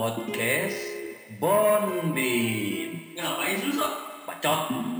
[0.00, 0.80] podcast
[1.36, 3.12] Bonbin.
[3.20, 3.94] Ngapain lu sok?
[4.24, 4.99] Bacot.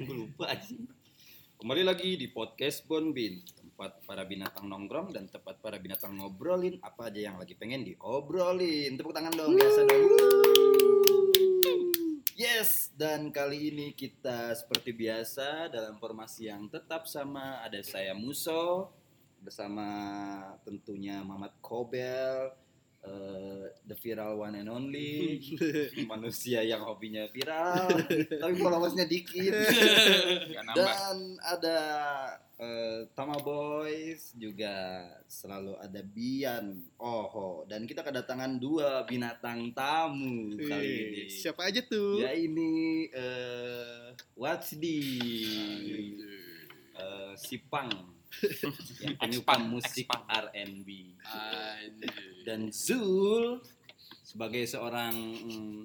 [0.00, 0.88] Gue lupa anjing.
[1.60, 7.12] Kembali lagi di podcast Bonbin, tempat para binatang nongkrong dan tempat para binatang ngobrolin apa
[7.12, 8.96] aja yang lagi pengen diobrolin.
[8.96, 10.04] Tepuk tangan dong, biasa dong.
[12.32, 17.60] Yes, dan kali ini kita seperti biasa dalam formasi yang tetap sama.
[17.60, 18.88] Ada saya Muso
[19.44, 19.84] bersama
[20.64, 22.48] tentunya Mamat Kobel,
[23.02, 25.42] eh, the viral one and only,
[26.10, 27.90] manusia yang hobinya viral,
[28.30, 29.52] tapi followersnya dikit.
[30.74, 31.78] Dan ada
[32.62, 40.90] eh, Tama Boys juga selalu ada Bian, Oho, dan kita kedatangan dua binatang tamu kali
[41.10, 41.22] ini.
[41.26, 42.22] Siapa aja tuh?
[42.22, 45.00] Ya ini eh Watsdi,
[46.94, 47.90] eh, Sipang,
[49.02, 50.06] yang penyuka musik.
[50.12, 50.88] R&B,
[52.42, 53.62] dan Zul
[54.22, 55.80] sebagai seorang mm,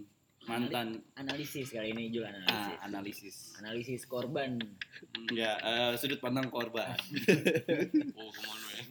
[0.48, 3.36] mantan analisis kali ini juga analisis ah, analisis.
[3.60, 4.56] analisis korban
[5.28, 6.96] Enggak, eh, sudut pandang korban.
[8.18, 8.84] Oh, ke mana ya?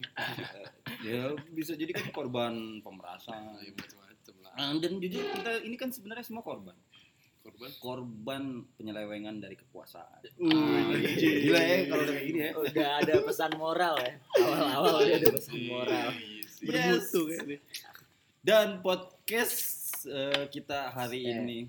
[1.03, 3.57] ya bisa jadi kan korban pemerasan.
[3.59, 4.53] Ya, macam-macam lah.
[4.55, 6.77] Ah, dan jadi kita ini kan sebenarnya semua korban.
[7.47, 7.71] Korban.
[7.79, 8.43] Korban
[8.75, 10.19] penyelewengan dari kekuasaan.
[10.35, 11.47] Anjir.
[11.47, 12.51] Gila ya kalau udah kayak gini ya.
[12.53, 16.07] udah ada pesan moral ya awal-awal udah ada pesan moral
[16.57, 17.57] Bermutu kayaknya.
[18.41, 19.55] Dan podcast
[20.05, 21.31] eh, kita hari Eh.
[21.39, 21.59] ini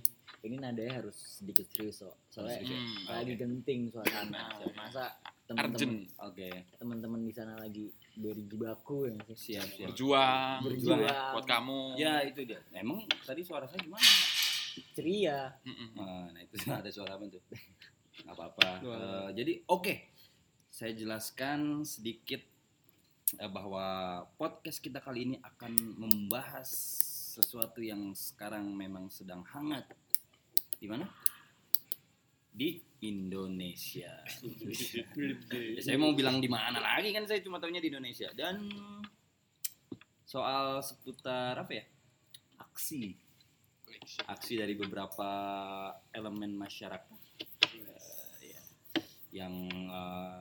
[0.41, 2.11] ini nadanya harus sedikit serius so.
[2.31, 2.62] soalnya.
[2.62, 6.06] Hmm, lagi genting suasana masa teman-teman.
[6.22, 9.88] Oke, teman-teman di sana lagi berjibaku ya siap siap.
[9.91, 10.59] Berjuang.
[10.62, 11.00] Berjuang.
[11.03, 11.78] ya, Buat kamu.
[11.99, 12.61] Ya itu dia.
[12.71, 14.03] Emang tadi suara saya gimana?
[14.94, 15.89] Ceria Mm-mm.
[15.97, 17.43] Nah, nah, itu ada suara apa tuh?
[18.25, 18.69] Nggak apa-apa.
[18.83, 19.94] Eh, jadi oke,
[20.69, 22.43] saya jelaskan sedikit
[23.38, 26.69] eh, bahwa podcast kita kali ini akan membahas
[27.38, 29.87] sesuatu yang sekarang memang sedang hangat.
[30.78, 31.06] Di mana?
[32.50, 34.19] Di Indonesia.
[34.27, 38.67] Ya, saya mau bilang di mana lagi kan saya cuma tahunya di Indonesia dan
[40.27, 41.84] soal seputar apa ya?
[42.59, 43.28] Aksi
[44.28, 45.31] aksi dari beberapa
[46.12, 47.21] elemen masyarakat
[48.43, 48.62] ya,
[49.32, 50.41] yang eh,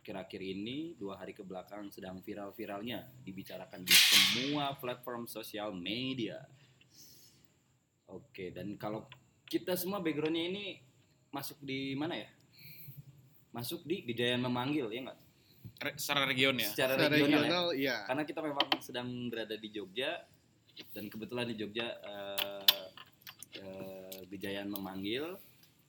[0.00, 6.40] akhir-akhir ini dua hari ke belakang sedang viral-viralnya dibicarakan di semua platform sosial media.
[8.10, 9.06] Oke, dan kalau
[9.46, 10.64] kita semua backgroundnya ini
[11.30, 12.26] masuk di mana ya?
[13.54, 15.20] Masuk di Gejayan memanggil ya nggak?
[15.80, 16.68] Re- secara region ya.
[16.74, 17.38] Secara Secara regional, ya?
[17.38, 17.96] regional, iya.
[18.08, 20.26] karena kita memang sedang berada di Jogja
[20.90, 22.59] dan kebetulan di Jogja eh,
[24.30, 25.36] Gejayan memanggil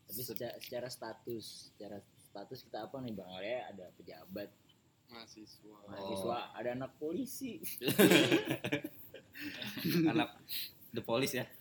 [0.04, 4.50] tapi secara, secara status secara status kita apa nih bang Arya ada pejabat
[5.08, 5.78] Mahasiswa.
[5.88, 7.62] mahasiswa ada anak polisi
[10.12, 10.30] anak
[10.92, 11.46] the police ya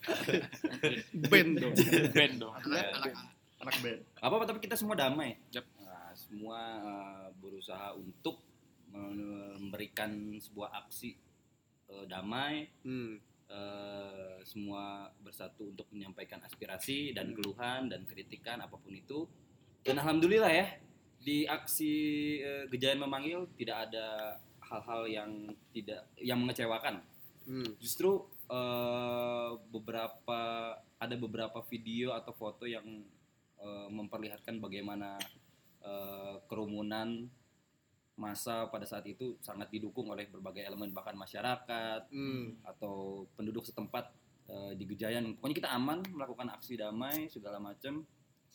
[1.30, 1.74] Band dong.
[2.10, 2.54] Band dong.
[2.66, 3.14] Anak, anak,
[3.62, 4.00] anak band.
[4.18, 5.66] apa apa tapi kita semua damai Yap.
[5.78, 8.42] Nah, semua eh, berusaha untuk
[8.90, 11.14] memberikan sebuah aksi
[11.88, 13.18] eh, damai Hmm.
[13.50, 19.26] Eh, semua bersatu untuk menyampaikan aspirasi dan keluhan dan kritikan apa pun itu.
[19.82, 20.66] Dan alhamdulillah ya
[21.20, 21.94] di aksi
[22.40, 24.38] eh, Gejayan memanggil tidak ada
[24.70, 25.30] hal-hal yang
[25.74, 27.02] tidak yang mengecewakan.
[27.40, 27.66] Hmm.
[27.82, 30.40] justru eh, beberapa
[31.00, 32.84] ada beberapa video atau foto yang
[33.58, 35.18] eh, memperlihatkan bagaimana
[35.82, 37.26] eh, kerumunan
[38.20, 42.60] masa pada saat itu sangat didukung oleh berbagai elemen bahkan masyarakat Hmm.
[42.62, 44.12] atau penduduk setempat
[44.46, 45.34] eh, di Gejayan.
[45.34, 48.04] Pokoknya kita aman melakukan aksi damai segala macam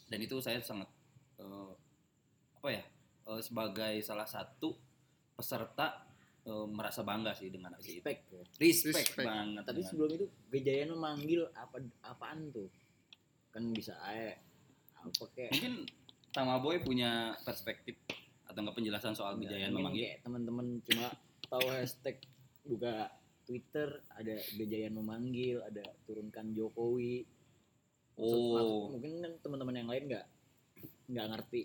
[0.05, 0.85] dan itu saya sangat
[1.35, 1.71] eh,
[2.53, 2.83] apa ya
[3.25, 4.77] eh, sebagai salah satu
[5.33, 6.05] peserta
[6.43, 8.03] eh, merasa bangga sih dengan aksi itu.
[8.03, 8.43] respect ya.
[8.59, 9.25] Respect, Respect.
[9.25, 9.63] banget.
[9.63, 12.69] tapi dengan- sebelum itu Gejayan memanggil apa apaan tuh
[13.49, 14.35] kan bisa aja
[14.95, 15.73] apa kayak mungkin
[16.29, 17.95] Tamaboy punya perspektif
[18.55, 20.03] atau enggak penjelasan soal Nggak, Gejayan mungkin memanggil.
[20.05, 21.07] kayak teman-teman cuma
[21.45, 22.17] tahu hashtag
[22.63, 22.93] buka
[23.43, 27.27] Twitter ada Gejayan memanggil ada turunkan Jokowi
[28.15, 28.55] Maksud- Oh.
[28.55, 30.25] maksud- mungkin kan teman-teman yang lain nggak
[31.05, 31.61] nggak ngerti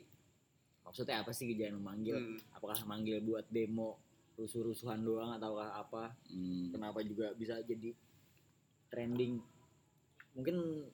[0.83, 2.39] maksudnya apa sih Gejayan memanggil Hmm.
[2.53, 4.03] apakah manggil buat demo
[4.35, 6.75] rusuh-rusuhan doang ataukah apa Hmm.
[6.75, 7.95] kenapa juga bisa jadi
[8.89, 9.39] trending
[10.33, 10.91] mungkin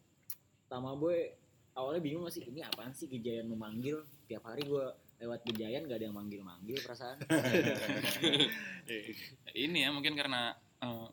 [0.66, 1.30] Tamaboy
[1.72, 3.96] awalnya bingung gak sih ini apaan sih Gejayan memanggil
[4.26, 7.16] tiap hari gue lewat Gejayan gak ada yang manggil-manggil perasaan
[9.56, 10.52] Ini ya mungkin karena
[10.82, 11.08] eh,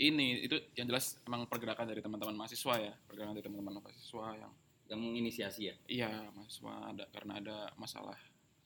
[0.00, 4.52] ini itu yang jelas emang pergerakan dari teman-teman mahasiswa ya, pergerakan dari teman-teman mahasiswa yang
[4.90, 5.74] yang menginisiasi ya.
[5.86, 8.16] iya mahasiswa ada karena ada masalah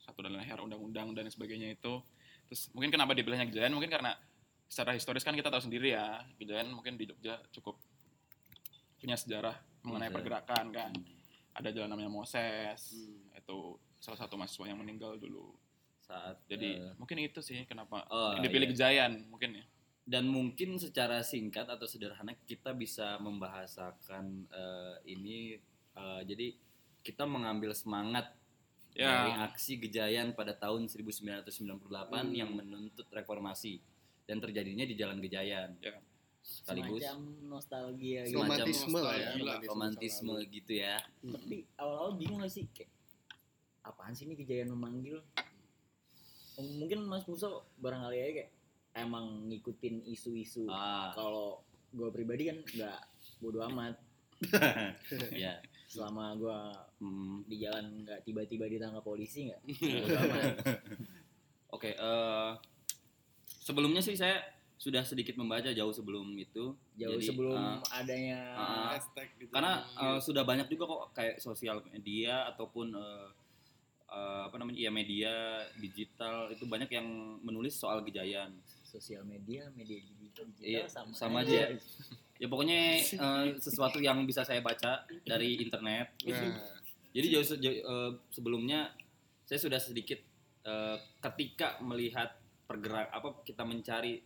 [0.01, 1.99] satu dan lain hal undang-undang dan sebagainya itu.
[2.47, 4.15] Terus mungkin kenapa dipilihnya Gejayan mungkin karena
[4.71, 7.83] secara historis kan kita tahu sendiri ya, Gejayan mungkin di Jogja cukup
[9.03, 10.17] punya sejarah mengenai Moses.
[10.17, 10.93] pergerakan kan.
[11.55, 13.39] Ada jalan namanya Moses, Hmm.
[13.39, 13.59] itu
[14.05, 15.57] salah satu mahasiswa yang meninggal dulu.
[16.05, 18.73] Saat Jadi eh, mungkin itu sih kenapa oh, yang dipilih iya.
[18.77, 19.65] Gejayan mungkin ya.
[20.05, 25.57] dan mungkin secara singkat atau sederhana kita bisa membahasakan eh, ini
[25.97, 26.53] eh, jadi
[27.01, 28.37] kita mengambil semangat
[28.93, 31.51] dari Ya, aksi Gejayan pada tahun 1998
[32.15, 32.31] Hmm.
[32.31, 33.81] yang menuntut reformasi
[34.23, 35.75] dan terjadinya di Jalan Gejayan.
[35.83, 35.99] Ya.
[36.45, 37.19] Sekaligus semacam
[37.49, 40.53] nostalgia gitu Semacam romantisme ya Gila, romantisme masa lalu.
[40.53, 40.97] gitu ya.
[41.25, 42.93] tapi awal-awal bingung gak sih kayak
[43.85, 45.21] apaan sih ini Gejayan memanggil
[46.57, 48.51] mungkin Mas Musa barangkali aja kayak
[48.97, 51.61] emang ngikutin isu-isu Ah, kalau
[51.91, 52.99] gue pribadi kan nggak
[53.39, 53.95] bodo amat
[55.37, 55.59] ya.
[55.85, 56.59] selama gue
[56.97, 57.45] Hmm.
[57.45, 59.61] di jalan nggak tiba-tiba ditangkap polisi nggak
[61.71, 62.51] Oke, eh,
[63.61, 64.41] sebelumnya sih saya
[64.77, 66.73] sudah sedikit membaca jauh sebelum itu.
[66.95, 68.39] jauh Jadi, sebelum eh, adanya
[68.89, 69.51] Hashtag gitu.
[69.51, 73.29] karena eh, sudah banyak juga kok kayak sosial media ataupun eh,
[74.15, 75.35] eh, apa namanya ya media
[75.77, 77.07] digital itu banyak yang
[77.43, 78.55] menulis soal Gejayan.
[78.87, 81.75] sosial media media digital Iya, sama, sama aja.
[82.39, 86.15] Ya pokoknya eh, sesuatu yang bisa saya baca dari internet.
[86.23, 86.71] Nah,
[87.11, 88.91] Jadi jauh jauh, eh, sebelumnya
[89.43, 90.19] saya sudah sedikit
[90.63, 94.23] eh, ketika melihat pergerak apa kita mencari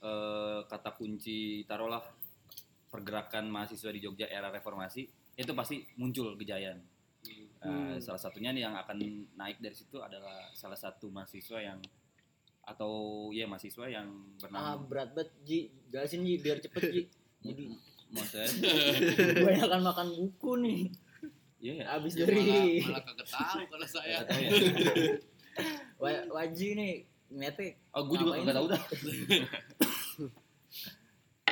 [0.00, 2.02] eh, kata kunci taruhlah
[2.90, 5.02] pergerakan mahasiswa di Jogja era reformasi
[5.36, 6.78] itu pasti muncul Gejayan.
[7.56, 7.96] Eh, Hmm.
[7.98, 8.96] Salah satunya nih yang akan
[9.34, 11.80] naik dari situ adalah salah satu mahasiswa yang
[12.62, 12.90] atau
[13.30, 17.02] ya mahasiswa yang ah bernama berat banget Ji jelasin Ji biar cepet Ji
[17.46, 17.64] jadi
[18.08, 18.50] Moses.
[19.38, 20.80] kebanyakan makan buku nih
[21.58, 21.84] Iya ya.
[21.96, 24.16] abis ya dari malah, malah kagak tahu kalau saya.
[24.28, 24.50] Ya.
[25.96, 26.92] Wa- Waji nih
[27.28, 28.82] ngeliatnya Oh, gue juga nggak tahu dah.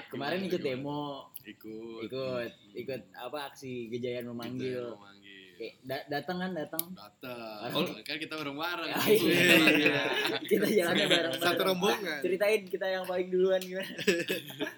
[0.06, 2.06] kemarin ikut demo Ikut.
[2.06, 5.23] ikut ikut apa aksi Gejayan memanggil Memanggil.
[5.54, 7.70] Kayak da- datang kan datang Datang.
[7.70, 7.86] Oh.
[8.00, 8.90] Kan kita bareng-bareng.
[8.90, 10.02] Ah, iya.
[10.42, 12.18] kita jalannya bareng Satu rombongan.
[12.20, 13.86] ceritain kita yang paling duluan gimana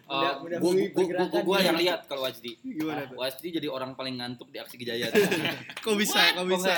[0.07, 1.67] Udah- Oh, udah gua, gua, gua, gua nih.
[1.67, 2.53] yang lihat kalau Wajdi.
[2.61, 3.17] Gimana tuh?
[3.17, 5.11] Wajdi jadi orang paling ngantuk di aksi Gejayan.
[5.85, 6.23] Kok bisa?
[6.33, 6.75] Kok bisa?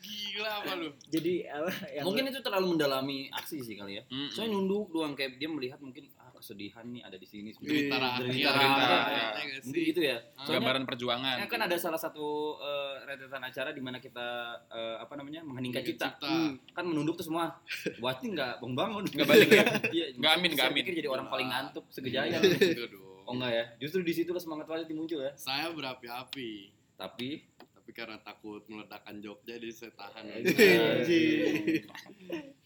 [0.00, 0.88] Gila apa lu?
[1.06, 4.02] jadi apa yang Mungkin itu terlalu mendalami aksi sih kali ya.
[4.06, 4.28] Mm-mm.
[4.28, 7.54] Soalnya nunduk doang kayak dia melihat mungkin ah kesedihan nih ada di sini.
[7.54, 8.26] Derita rakyat.
[8.26, 8.76] Derita rakyat.
[8.82, 9.30] rakyat.
[9.32, 9.66] Ya nggak sih?
[9.70, 10.16] Mungkin gitu ya.
[10.34, 11.36] Soalnya gambaran perjuangan.
[11.38, 12.26] ya kan ada salah satu
[12.58, 14.26] eh, rentetan acara di mana kita
[14.68, 16.10] eh, apa namanya mengheningkan cipta.
[16.12, 16.26] Cipta.
[16.26, 17.54] Hmm, Kan menunduk tuh semua.
[17.96, 19.02] Wajdi nggak bangun-bangun.
[19.06, 19.64] Nggak balik ya?
[19.94, 20.78] Iya, Nggak amin, nggak amin.
[20.82, 21.84] pikir jadi orang paling ngantuk.
[21.86, 23.22] Enggak dong.
[23.22, 23.64] Oh enggak ya?
[23.78, 25.30] Justru di situlah semangat Wajdi muncul ya.
[25.38, 26.74] Saya berapi-api.
[26.92, 27.51] Tapi
[27.92, 30.24] Tapi karena takut meledakan Jogja jadi saya tahan.
[30.24, 31.84] Anjing.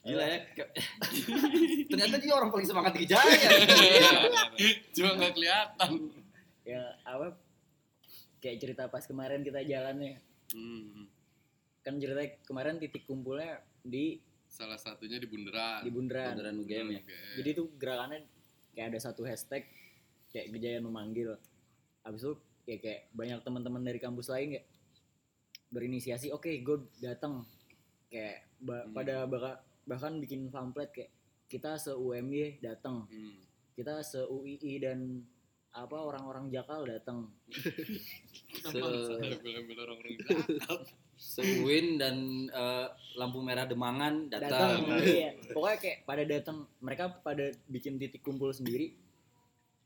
[0.06, 0.38] Gila ya.
[1.90, 3.50] Ternyata dia orang paling semangat di Jaya.
[4.94, 5.90] Cuma nggak kelihatan.
[6.62, 7.34] ya apa
[8.38, 11.10] kayak cerita pas kemarin kita jalannya Hmm.
[11.80, 15.82] kan ceritanya kemarin titik kumpulnya di Salah satunya di Bundaran.
[15.82, 17.00] di Bundaran Bundaran UGM ya.
[17.00, 17.34] UGM.
[17.36, 18.20] jadi itu gerakannya
[18.72, 19.66] kayak ada satu hashtag
[20.28, 21.34] kayak Gejayan memanggil
[22.00, 24.66] habis itu ya kayak banyak teman-teman dari kampus lain kayak
[25.68, 27.42] berinisiasi oke gue datang
[28.06, 28.92] kayak ba- Hmm.
[28.92, 31.10] pada baka- bahkan bikin pamflet kayak
[31.46, 33.38] kita se UMY datang Hmm.
[33.72, 35.22] kita se UII dan
[35.70, 37.28] apa orang-orang Jakal datang
[38.66, 40.74] orang-orang Jakarta?
[41.14, 45.00] Sewin dan eh, lampu merah Demangan datang datang.
[45.00, 48.92] iya pokoknya kayak pada datang mereka pada bikin titik kumpul sendiri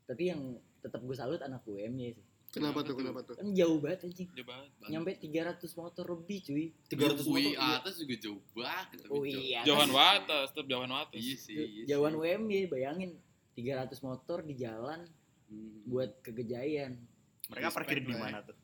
[0.03, 0.41] tapi yang
[0.79, 2.93] tetap gue salut anak UMY sih Kenapa tuh?
[2.93, 3.33] Kenapa tuh?
[3.33, 4.69] kan jauh banget anjing Jauh banget.
[4.85, 7.79] nyampe 300 motor lebih cuy 300 UI motor.
[7.79, 9.23] atas juga jauh banget jauh.
[9.23, 9.63] atas.
[9.63, 11.15] Jauhan watas, tetap jauhan watas.
[11.15, 11.55] Iya sih.
[11.55, 12.13] iya jauhan.
[12.13, 13.15] UMY bayangin
[13.53, 15.01] 300 motor di jalan
[15.43, 15.83] Hmm.
[15.85, 16.95] buat ke Gejayan
[17.47, 18.55] Mereka parkir di mana tuh?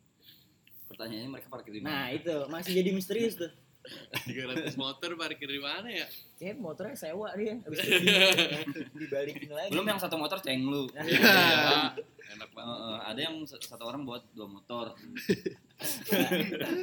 [0.88, 2.16] Pertanyaannya mereka parkir di nah mana?
[2.16, 3.52] itu masih jadi misterius tuh
[4.24, 6.08] 300 motor parkir di mana ya?
[6.36, 8.08] kayak motornya sewa dia habis itu di,
[8.98, 10.88] dibalikin lagi Belum yang satu motor ceng lu.
[12.28, 12.36] Iya.
[12.36, 12.76] Enak banget.
[12.76, 14.86] Heeh, ada yang satu orang buat dua motor.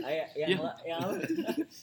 [0.07, 1.03] Ayo, yang la- yang?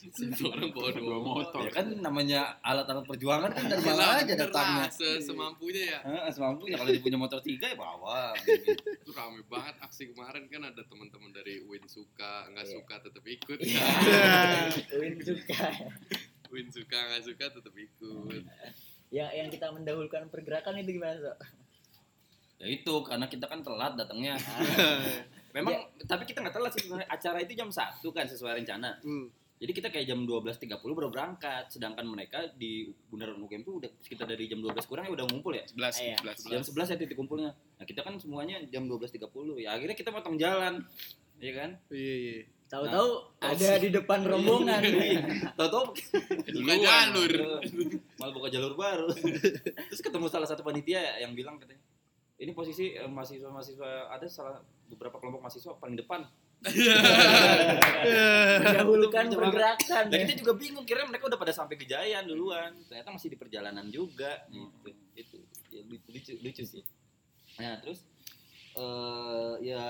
[0.09, 1.61] Satu orang bawa dua motor.
[1.61, 4.87] Ya kan namanya alat-alat perjuangan kan dari Gila, mana aja datangnya.
[5.19, 5.99] semampunya ya.
[6.01, 8.31] Heeh, semampunya kalau dia punya motor tiga ya bawa.
[8.39, 8.71] gitu.
[8.73, 12.73] Itu rame banget aksi kemarin kan ada teman-teman dari Win suka, nggak Iya.
[12.73, 13.57] suka tetap ikut.
[13.59, 13.87] Iya.
[14.99, 15.61] Win suka
[16.49, 18.43] Win suka nggak suka tetap ikut.
[19.11, 21.35] yang yang kita mendahulukan pergerakan itu gimana so?
[22.61, 24.37] Ya itu karena kita kan telat datangnya.
[25.57, 25.73] Memang
[26.05, 27.09] tapi kita nggak telat sih sebenarnya.
[27.09, 29.01] Acara itu jam 1 kan sesuai rencana.
[29.01, 29.27] Hmm.
[29.61, 34.25] Jadi kita kayak jam 12.30 baru berangkat, sedangkan mereka di Bundaran UGM tuh udah sekitar
[34.25, 35.61] dari jam 12 kurang ya udah ngumpul ya.
[35.69, 36.17] 11, Iya.
[36.17, 36.49] 11.
[36.49, 37.53] Jam 11 ya titik kumpulnya.
[37.53, 39.21] Nah, kita kan semuanya jam 12.30.
[39.61, 40.81] Ya akhirnya kita potong jalan.
[41.37, 41.69] Iya kan?
[41.93, 42.33] Iya, iya.
[42.65, 44.81] Tahu-tahu ada di depan rombongan.
[45.53, 45.85] Tahu-tahu
[46.55, 47.31] Buka jalur.
[48.17, 49.11] malah buka jalur baru.
[49.13, 51.83] Terus ketemu salah satu panitia yang bilang katanya,
[52.41, 54.57] ini posisi eh, mahasiswa-mahasiswa ada salah
[54.89, 56.25] beberapa kelompok mahasiswa paling depan.
[58.61, 60.03] Mendahulukan pergerakan.
[60.09, 60.25] Dan ya.
[60.25, 62.73] kita juga bingung kira mereka udah pada sampai Gejayan duluan.
[62.89, 64.89] Ternyata masih di perjalanan juga gitu.
[65.13, 65.37] Itu
[65.69, 66.83] ya, lucu, lucu, sih.
[67.61, 68.05] Nah, terus
[68.77, 69.85] eh ya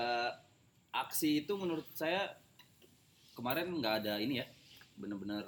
[0.92, 2.36] aksi itu menurut saya
[3.32, 4.46] kemarin nggak ada ini ya.
[4.96, 5.44] Bener-bener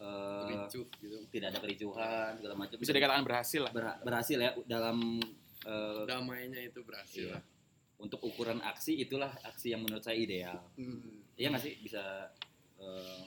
[0.00, 1.24] eh, Ricuh gitu.
[1.32, 2.76] tidak ada kericuhan segala macam.
[2.80, 3.72] Bisa dikatakan berhasil lah.
[3.72, 5.20] Ber- berhasil ya dalam
[5.64, 7.34] eh, Damainya itu berhasil Iya.
[7.34, 7.42] lah.
[7.94, 10.58] untuk ukuran aksi itulah aksi yang menurut saya ideal.
[10.74, 11.24] Hmm.
[11.34, 12.02] Iya nggak sih bisa
[12.76, 13.22] eh,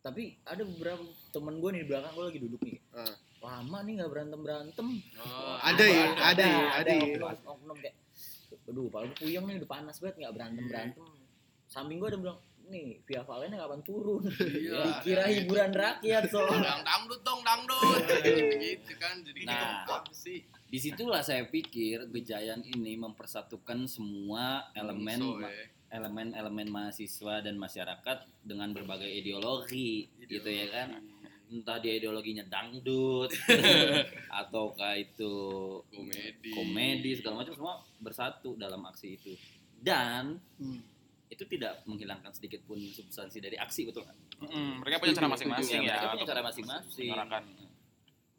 [0.00, 2.76] Tapi ada beberapa temen gue nih di belakang gue lagi duduk nih.
[2.92, 3.14] Ah.
[3.40, 4.88] Lama nih nggak berantem berantem.
[5.16, 7.00] Oh, Ada ya, ada ya, ada ya.
[7.02, 7.96] oknum, oknum kayak,
[8.64, 11.04] aduh, kalau gue puyeng nih udah panas banget nggak berantem berantem.
[11.66, 14.24] Samping gue ada bilang, nih via Valennya kapan turun?
[14.28, 14.80] Iya.
[14.96, 16.40] Dikira hiburan rakyat so.
[16.48, 18.04] Dang dangdut dong dangdut
[18.64, 20.04] gitu kan jadi Nah.
[20.10, 25.64] sih di situlah saya pikir Gejayan ini mempersatukan semua elemen Bungsu, ya.
[25.94, 30.98] elemen-elemen mahasiswa dan masyarakat dengan berbagai ideologi, gitu ya kan
[31.44, 33.30] entah dia ideologinya dangdut
[34.42, 35.34] ataukah itu
[35.92, 39.32] komedi komedi segala macam semua bersatu dalam aksi itu
[39.78, 40.80] dan Hmm.
[41.28, 44.14] itu tidak menghilangkan sedikit pun substansi dari aksi betul kan?
[44.38, 45.94] Mm, mereka punya cara masing-masing ya.
[45.94, 47.42] mereka punya untuk cara masing-masing menyuarakan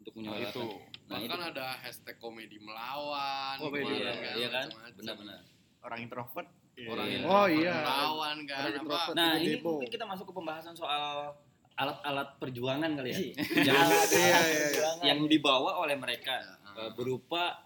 [0.00, 0.66] untuk hal menyuarakan itu.
[1.06, 5.38] Nah, itu bahkan ada hashtag komedi melawan Komedi, kemarin iya, iya kan benar-benar
[5.80, 6.48] Orang introvert.
[6.76, 7.14] orang Iya.
[7.14, 7.74] yang Oh, iya.
[7.78, 9.14] melawan kan Orang apa introvert.
[9.14, 9.68] Nah, ini demo.
[9.72, 11.32] mungkin kita masuk ke pembahasan soal
[11.72, 13.18] alat-alat perjuangan kali ya.
[13.18, 13.32] Iya,
[13.70, 14.88] yang, iya, iya.
[15.08, 16.36] yang dibawa oleh mereka
[16.66, 16.74] Ah.
[16.76, 17.62] eh, berupa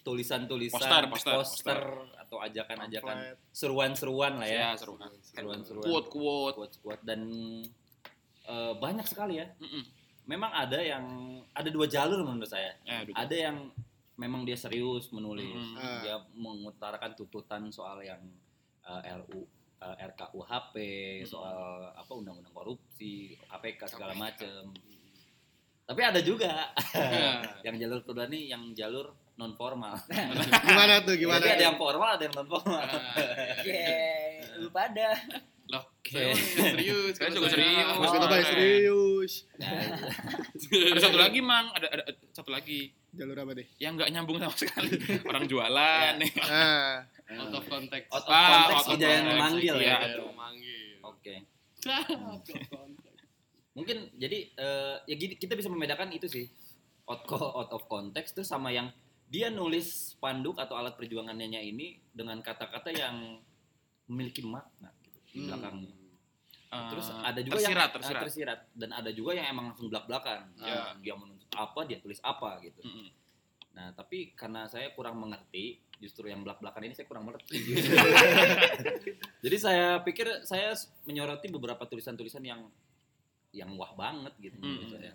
[0.00, 1.80] tulisan-tulisan, Poster, poster,
[2.18, 3.16] atau ajakan-ajakan,
[3.50, 4.60] seruan-seruan lah ya.
[4.70, 5.08] ya seru kan.
[5.18, 5.84] Seruan-seruan.
[5.84, 6.54] Quote-quote.
[6.56, 7.20] Quote-quote dan
[8.44, 9.48] eh, banyak sekali ya.
[9.56, 9.82] Mm-mm.
[10.24, 11.04] Memang ada yang
[11.52, 12.72] ada dua jalur menurut saya.
[12.88, 13.12] Eh.
[13.12, 13.68] Ada yang
[14.16, 15.76] memang dia serius menulis, Mm.
[15.76, 16.00] Ah.
[16.00, 18.20] dia mengutarakan tuntutan soal yang
[18.84, 19.44] eh, RU
[19.84, 20.74] eh, RKUHP,
[21.26, 24.72] soal apa undang-undang korupsi, KPK segala macam.
[25.84, 27.44] Tapi ada juga Iya.
[27.68, 29.92] yang jalur kedua nih yang jalur non formal.
[30.68, 31.18] Gimana tuh?
[31.18, 31.42] Gimana?
[31.44, 32.80] Jadi ada yang formal, ada yang non formal.
[33.60, 33.84] Oke,
[34.62, 35.06] lu pada.
[35.64, 36.44] Loh saya nggak
[36.76, 37.88] serius Saya kalau juga serius.
[37.96, 38.52] Mas kita bahas keren.
[38.52, 39.32] serius.
[39.56, 39.70] Nah,
[40.92, 43.66] Ada satu lagi mang, ada, ada ada satu lagi Jalur apa deh?
[43.78, 44.90] yang nggak nyambung sama sekali.
[45.30, 46.32] Orang jualan nih.
[46.42, 49.30] Ah, out of context out of Ah, context Wijaya context.
[49.30, 49.86] memanggil Iya.
[49.86, 49.96] ya.
[49.96, 51.34] Ada yang memanggil Oke.
[51.84, 52.10] Out
[52.44, 53.22] of context.
[53.72, 56.46] Mungkin jadi eh, ya gini kita bisa membedakan itu sih
[57.04, 58.90] out, co- out of context tuh sama yang
[59.26, 63.40] dia nulis spanduk atau alat perjuangannya ini dengan kata-kata yang
[64.04, 64.92] memiliki makna
[65.34, 65.50] di Hmm.
[65.50, 65.92] belakangnya.
[66.70, 68.14] Eh, Terus ada juga tersirat, yang tersirat.
[68.14, 70.40] eh, tersirat dan ada juga yang emang langsung belak-belakan.
[70.56, 70.94] Ya.
[70.96, 72.80] Dia menuntut apa, dia tulis apa gitu.
[72.80, 73.08] Mm-mm.
[73.74, 77.58] Nah, tapi karena saya kurang mengerti, justru yang belak-belakan ini saya kurang mengerti.
[79.44, 80.74] Jadi saya pikir saya
[81.04, 82.66] menyoroti beberapa tulisan-tulisan yang
[83.50, 84.94] yang wah banget gitu menurut Hmm.
[84.94, 85.12] saya.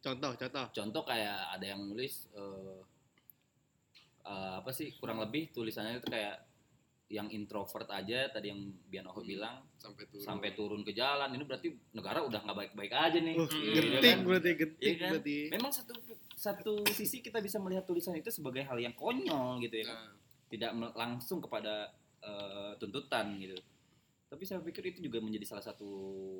[0.00, 0.66] contoh, contoh.
[0.72, 2.78] Contoh kayak ada yang nulis eh,
[4.24, 6.49] eh, apa sih kurang lebih tulisannya itu kayak
[7.10, 9.26] yang introvert aja tadi yang Bian Oho Hmm.
[9.26, 13.34] bilang sampai turun sampai turun ke jalan ini berarti negara udah nggak baik-baik aja nih.
[13.34, 14.18] Oh, Hmm, Iya genting kan?
[14.24, 15.10] berarti, genting Iya kan?
[15.12, 15.36] berarti.
[15.50, 15.92] Memang satu
[16.32, 19.86] satu sisi kita bisa melihat tulisan itu sebagai hal yang konyol gitu ya.
[19.86, 19.98] kan?
[20.00, 20.14] Nah,
[20.48, 21.90] Tidak langsung kepada
[22.20, 23.54] eh, tuntutan gitu.
[24.26, 25.90] Tapi saya pikir itu juga menjadi salah satu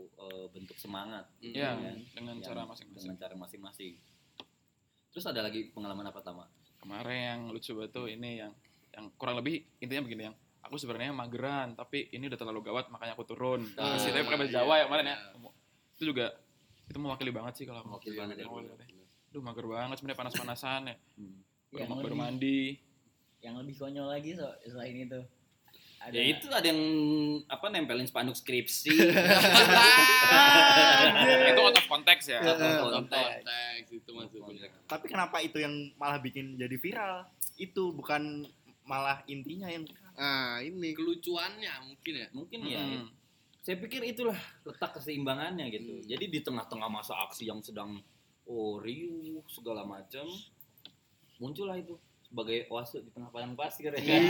[0.06, 1.98] eh, bentuk semangat ya Iya.
[2.12, 3.92] dengan yang- cara masing-masing dengan cara masing-masing.
[5.10, 6.46] Terus ada lagi pengalaman apa Tama?
[6.76, 8.52] kemarin yang lucu banget tuh ini yang
[8.90, 10.36] yang kurang lebih intinya begini yang
[10.70, 14.36] aku sebenarnya mageran tapi ini udah terlalu gawat makanya aku turun Ah, terus itu pakai
[14.38, 15.50] bahasa iya, Jawa ya kemarin ya iya.
[15.90, 16.26] itu juga
[16.86, 18.44] itu mewakili banget sih kalau Mewakili iya, banget ya.
[19.30, 21.36] Duh mager banget sebenarnya panas-panasan ya Hmm.
[21.68, 22.60] baru, Yang baru lebih- mandi
[23.40, 25.20] yang lebih konyol lagi so, selain itu
[25.98, 26.80] ada Ya itu ada yang
[27.44, 28.88] apa nempelin spanduk skripsi.
[31.46, 36.16] itu out of context ya Out of konteks itu masuknya Tapi kenapa itu yang malah
[36.16, 37.26] bikin jadi viral?
[37.56, 38.44] Itu bukan
[38.82, 40.09] malah intinya yang viral.
[40.20, 40.92] Ah, ini.
[40.92, 42.80] kelucuannya mungkin ya Mungkin ya.
[42.84, 43.08] Mm.
[43.60, 46.00] Saya pikir itulah letak keseimbangannya gitu.
[46.00, 46.04] Hmm.
[46.08, 48.00] Jadi di tengah-tengah masa aksi yang sedang
[48.48, 50.24] oh riuh segala macam
[51.36, 54.00] muncullah itu sebagai oase di tengah padang pasir ya.
[54.00, 54.24] kan?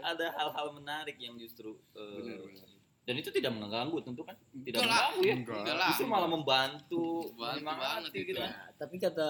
[0.00, 2.68] Ada hal-hal menarik yang justru eh, Bener, bener.
[3.04, 4.36] dan itu tidak mengganggu tentu kan?
[4.50, 5.34] Tidak Enggak mengganggu ya.
[5.36, 5.86] Enggak.
[5.92, 7.04] Justru malah membantu,
[7.36, 8.20] Bantu menyemangati banget itu.
[8.32, 8.50] gitu kan.
[8.50, 9.28] Nah, tapi kata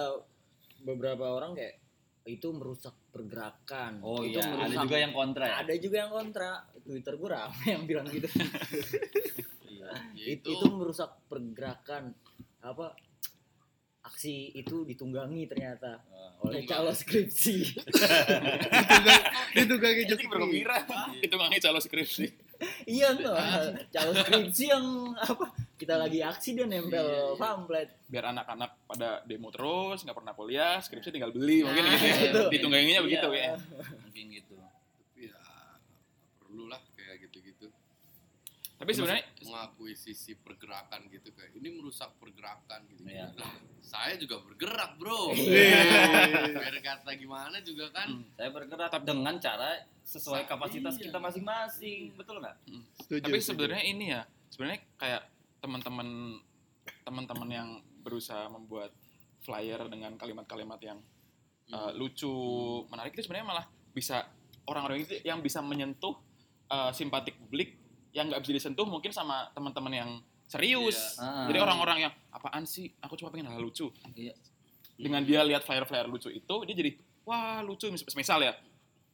[0.81, 1.80] beberapa orang kayak
[2.23, 3.97] itu merusak pergerakan.
[3.99, 5.55] Oh itu iya, ada merusak- juga yang kontra ya.
[5.59, 6.49] ada juga yang kontra.
[6.81, 8.27] Twitter gue rame yang bilang gitu.
[9.71, 9.87] Iya.
[10.13, 12.13] Ya It- itu merusak pergerakan
[12.59, 12.93] apa
[14.03, 17.81] aksi itu ditunggangi ternyata Ah, oleh calon skripsi.
[19.53, 20.77] Itu gak kayak Jadi bergembira.
[21.17, 22.25] Itu ngangi calon skripsi
[22.85, 23.33] iya tuh
[23.89, 27.35] calon skripsi yang apa kita lagi aksi dia nempel Iya, iya.
[27.35, 32.05] pamflet biar anak-anak pada demo terus nggak pernah kuliah skripsi tinggal beli mungkin Nah, gitu
[32.05, 32.41] ya itu.
[32.51, 33.41] ditungganginya begitu Iya.
[33.43, 33.53] ya
[34.03, 34.55] mungkin gitu.
[34.55, 35.39] tapi ya
[36.37, 37.67] perlu lah kayak gitu-gitu
[38.81, 43.29] tapi sebenarnya mengakui sisi pergerakan gitu kayak ini merusak pergerakan gitu Iya.
[43.37, 46.49] lah saya juga bergerak bro Iya.
[46.57, 48.25] biar kata gimana juga kan Hmm.
[48.33, 51.07] Saya bergerak dengan cara sesuai kapasitas iya.
[51.07, 52.57] kita masing-masing, betul nggak?
[52.97, 55.21] Setuju, tapi sebenarnya ini ya sebenarnya kayak
[55.61, 56.41] teman-teman
[57.05, 57.69] teman-teman yang
[58.01, 58.91] berusaha membuat
[59.45, 60.99] flyer dengan kalimat-kalimat yang
[61.71, 62.29] uh, lucu
[62.89, 64.25] menarik itu sebenarnya malah bisa
[64.65, 66.17] orang-orang itu yang bisa menyentuh
[66.69, 67.77] uh, simpatik publik
[68.11, 70.09] yang nggak bisa disentuh mungkin sama teman-teman yang
[70.45, 71.47] serius Ah.
[71.47, 74.35] jadi orang-orang yang apaan sih aku cuma pengen hal lucu Iya.
[74.97, 76.91] dengan dia lihat flyer-flyer lucu itu dia jadi
[77.23, 78.51] wah lucu Mis- misal ya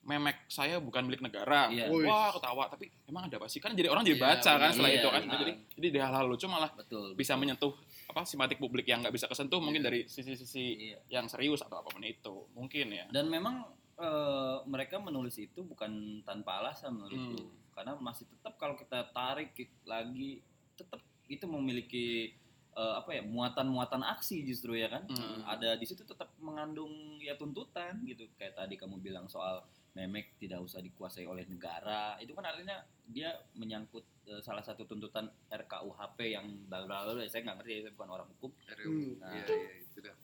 [0.02, 1.92] memek saya bukan milik negara Iya.
[1.92, 2.08] Wih.
[2.08, 4.90] wah ketawa tapi emang ada apa sih kan jadi orang jadi Iya, baca kan setelah
[4.90, 5.38] Iya, itu kan iya.
[5.38, 7.12] jadi jadi di hal-hal lucu malah Betul.
[7.14, 7.40] bisa betul.
[7.40, 7.72] menyentuh
[8.08, 10.98] apa simpatik publik yang nggak bisa kesentuh mungkin dari sisi-sisi Iya.
[11.12, 16.22] yang serius atau apa pun itu mungkin ya Dan memang eh, mereka menulis itu bukan
[16.24, 17.42] tanpa alasan menurutku.
[17.42, 17.56] Hmm.
[17.74, 19.54] Karena masih tetap kalau kita tarik
[19.86, 20.42] lagi
[20.78, 22.34] tetap itu memiliki
[22.78, 25.10] eh, apa ya muatan-muatan aksi justru ya kan.
[25.10, 25.42] Hmm.
[25.50, 28.30] Ada di situ tetap mengandung ya tuntutan gitu.
[28.38, 29.66] Kayak tadi kamu bilang soal
[29.98, 32.22] memek tidak usah dikuasai oleh negara.
[32.22, 32.78] Itu kan artinya
[33.10, 36.86] dia menyangkut eh, salah satu tuntutan RKUHP yang bla.
[37.26, 38.54] Saya nggak ngerti, saya bukan orang hukum.
[38.70, 39.18] Hmm.
[39.18, 39.34] Nah.
[39.34, 40.16] iya iya itu dah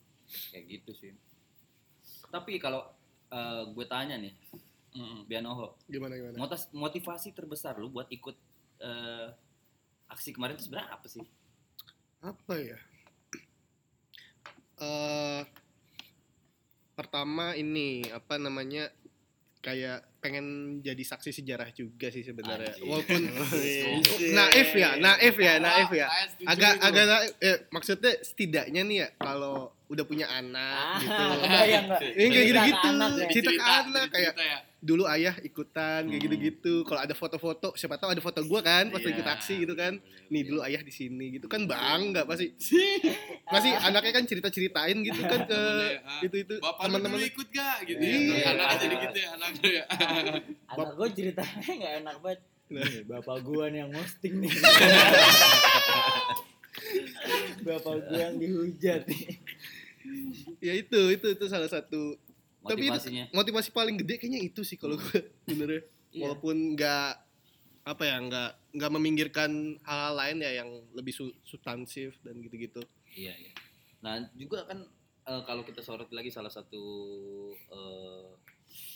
[0.53, 1.11] Kayak gitu sih.
[2.29, 3.02] Tapi kalau
[3.33, 4.33] eh, gue tanya nih,
[4.93, 5.25] Mm-mm.
[5.25, 6.37] Bian Oho, Gimana gimana?
[6.37, 8.37] motas- motivasi terbesar lu buat ikut
[8.79, 9.27] eh,
[10.05, 11.25] aksi kemarin itu sebenarnya apa sih?
[12.19, 12.77] Apa ya?
[14.77, 15.41] Eh
[16.93, 18.85] pertama ini apa namanya
[19.59, 20.45] kayak pengen
[20.79, 22.75] jadi saksi sejarah juga sih sebenarnya.
[22.75, 22.83] Anjir.
[22.85, 23.21] Walaupun
[24.37, 26.07] naif ya, naif ya, naif ya.
[26.45, 27.31] Agak agak naif.
[27.39, 31.13] Eh, maksudnya setidaknya nih ya kalau udah punya anak gitu.
[31.13, 32.01] Ah, nggak?
[32.11, 32.87] Ini kayak Cerita ke gitu-gitu.
[32.89, 33.27] anak ya.
[33.29, 34.59] Cerita ke anak kayak cerita ya.
[34.79, 36.25] dulu ayah ikutan kayak Hmm.
[36.25, 36.73] gitu-gitu.
[36.83, 39.09] Kalau ada foto-foto, siapa tahu ada foto gua kan pas Iya.
[39.09, 39.93] ikut aksi gitu kan.
[40.27, 42.51] Nih dulu ayah di sini gitu kan bangga pasti.
[43.45, 45.61] Pasti anaknya kan cerita-ceritain gitu kan ke
[46.01, 46.19] ah.
[46.19, 47.21] itu-itu teman-teman.
[47.21, 47.77] ikut gak?
[47.85, 48.33] Gitu Iya.
[48.33, 48.45] ya.
[48.49, 49.83] Anaknya jadi gitu ya, anaknya ya.
[50.67, 54.49] anak gue ceritanya nggak enak banget Nih, bapak gua nih yang posting nih
[57.63, 59.23] bapak gua yang dihujat nih
[60.59, 62.17] Ya itu, itu itu salah satu
[62.59, 63.25] Tapi itu- Motivasinya?
[63.29, 65.83] motivasi paling gede kayaknya itu sih kalau gue benernya.
[66.09, 66.21] Iya.
[66.23, 67.11] Walaupun nggak
[67.83, 72.79] apa ya nggak nggak meminggirkan hal-hal lain ya yang lebih su- substansif dan gitu-gitu.
[73.09, 73.51] Iya, iya.
[73.99, 74.87] Nah, juga kan
[75.23, 76.79] eh, kalau kita sorot lagi salah satu
[77.53, 78.27] eh,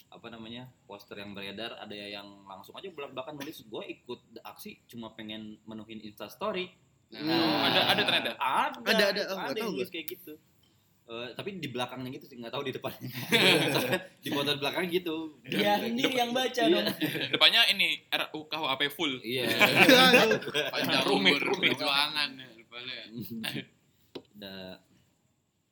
[0.07, 4.79] apa namanya poster yang beredar ada yang langsung aja belak belakan nulis gue ikut aksi
[4.87, 6.71] cuma pengen menuhin instastory
[7.07, 7.63] Nah, Hmm.
[7.65, 9.21] ada ada ternyata ada Ada, ada.
[9.29, 10.35] Oh, ada tahu yang nulis kayak gitu
[11.07, 13.07] Eh, tapi di belakangnya gitu sih nggak tahu di depannya
[14.23, 16.73] di foto di belakang gitu Dia sendiri yang baca Iya.
[16.73, 16.85] dong.
[17.31, 19.13] Depannya ini RUU KUHP full.
[19.23, 19.47] iya
[20.75, 21.71] Panjang Rumit, rumit.
[21.73, 22.99] perjuangan ya depannya.
[24.35, 24.75] Nah,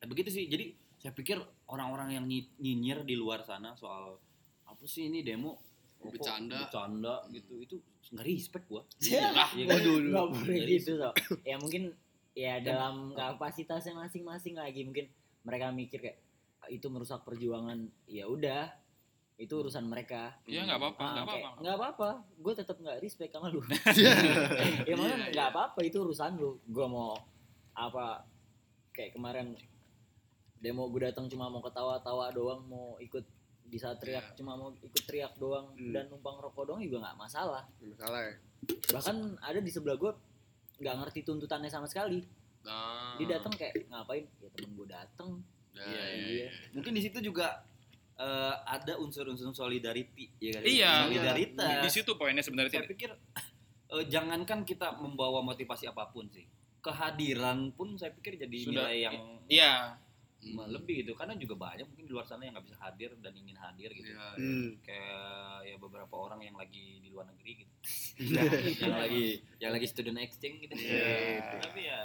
[0.02, 0.48] begitu sih.
[0.48, 4.16] Jadi saya pikir orang-orang yang nyi- nyinyir di luar sana soal
[4.64, 5.60] apa sih ini demo
[5.96, 6.60] Oh, kok Bercanda.
[6.60, 7.76] bercanda gitu itu
[8.08, 8.84] nggak respect gua.
[9.00, 9.32] Iya.
[9.52, 9.80] Iya kan?
[9.80, 11.10] Waduh, Nggak boleh gitu so.
[11.42, 11.92] Ya mungkin
[12.32, 15.08] ya dalam kapasitasnya masing-masing lagi mungkin
[15.46, 16.18] mereka mikir kayak
[16.58, 18.66] "Ah, itu merusak perjuangan ya udah
[19.36, 21.48] itu urusan mereka Iya nggak apa-apa, Ah, nggak apa-apa.
[21.60, 23.60] nggak apa-apa gue tetap nggak respect sama lu
[23.92, 24.12] Iya.
[24.82, 27.12] ya maksudnya nggak apa-apa itu urusan lu gue mau
[27.72, 28.24] apa
[28.90, 29.52] kayak kemarin
[30.56, 33.22] demo gue datang cuma mau ketawa-tawa doang mau ikut
[33.62, 34.34] di saat teriak Iya.
[34.34, 35.92] cuma mau ikut teriak doang Hmm.
[35.92, 37.62] dan numpang rokok doang juga nggak masalah
[37.94, 38.32] Salah ya.
[38.90, 40.12] bahkan ada di sebelah gue
[40.76, 42.24] nggak ngerti tuntutannya sama sekali
[42.66, 45.30] Nah, dia datang kayak ngapain ya temen gue datang
[45.70, 46.48] Nah, Iya, iya, iya.
[46.72, 47.62] Mungkin di situ juga
[48.16, 50.62] eh, ada unsur-unsur solidarity ya kan?
[50.64, 50.92] Iya.
[51.04, 51.84] Solidaritas.
[51.84, 53.12] Di situ poinnya sebenarnya saya pikir
[53.92, 56.48] eh, jangankan kita membawa motivasi apa pun sih
[56.80, 59.14] kehadiran pun saya pikir jadi Sudah, nilai yang
[59.46, 59.72] Iya.
[60.36, 60.62] Hmm.
[60.70, 63.56] lebih gitu karena juga banyak mungkin di luar sana yang nggak bisa hadir dan ingin
[63.58, 64.30] hadir gitu Iya, iya.
[64.38, 64.68] Hmm.
[64.80, 67.72] kayak ya beberapa orang yang lagi di luar negeri gitu
[68.86, 69.24] yang lagi
[69.58, 71.60] yang lagi student exchange gitu Iya.
[71.60, 72.00] tapi ya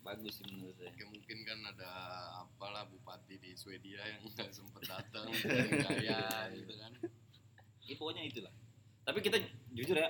[0.00, 1.90] bagus sih menurut saya Oke, mungkin kan ada
[2.40, 6.20] apalah bupati di Swedia yang nggak sempet datang gaya
[6.56, 6.92] gitu kan.
[7.84, 8.52] ya, pokoknya itulah
[9.02, 9.36] tapi kita
[9.70, 10.08] jujur ya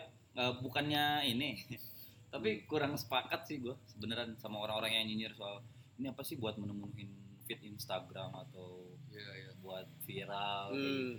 [0.61, 1.59] bukannya ini
[2.33, 5.61] tapi kurang sepakat sih gue sebenarnya sama orang-orang yang nyinyir soal
[5.99, 7.11] ini apa sih buat menemuin
[7.45, 9.51] feed Instagram atau Iya, iya.
[9.59, 11.19] buat viral Hmm.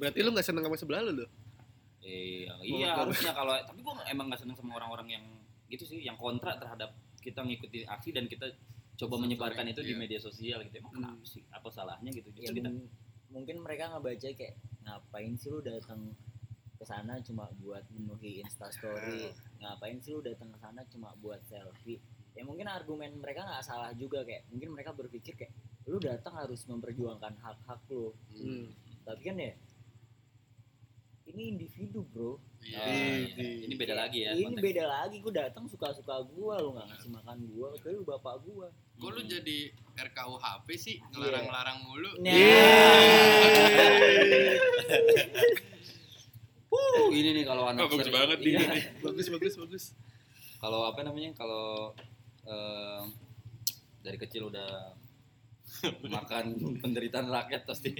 [0.00, 1.26] Berarti lu gak seneng sama sebelah lu, lu?
[2.02, 5.24] Eh, iya harusnya kalau tapi gue emang gak seneng sama orang-orang yang
[5.72, 8.44] gitu sih yang kontra terhadap kita ngikuti aksi dan kita
[8.94, 9.98] coba menyebarkan itu di iya.
[9.98, 10.76] media sosial gitu.
[10.76, 11.00] Emang Hmm.
[11.08, 11.42] kenapa sih?
[11.48, 12.28] Apa salahnya gitu?
[12.30, 12.92] Ya Justru kita mung-
[13.32, 16.12] mungkin mereka ngebaca kayak ngapain sih lu datang
[16.76, 22.02] ke sana cuma buat memenuhi instastory ngapain sih lu datang ke sana cuma buat selfie?
[22.32, 25.52] Ya mungkin argumen mereka nggak salah juga kayak mungkin mereka berpikir kayak
[25.86, 28.12] lu datang harus memperjuangkan hak-hak lu.
[28.28, 28.68] Hmm.
[29.02, 29.50] tapi kan ya
[31.32, 32.78] ini individu bro Iya.
[32.78, 33.64] Oh, iya.
[33.64, 34.62] ini beda lagi ya ini konteks.
[34.62, 38.70] beda lagi gue datang suka-suka gua lu nggak ngasih makan gua tapi lu bapak gua
[38.94, 39.28] Kok lu Hmm.
[39.28, 42.10] jadi RKUHP sih ngelarang-larang mulu?
[42.18, 42.30] Nah.
[46.72, 48.58] Uh, ini nih kalau anak Oh, bagus banget iya.
[48.64, 48.84] nih.
[49.02, 49.84] Bagus, bagus, bagus.
[50.56, 51.92] kalau apa namanya kalau
[52.44, 53.02] eh,
[54.00, 54.96] dari kecil udah
[56.06, 56.44] makan
[56.78, 57.92] penderitaan rakyat pasti.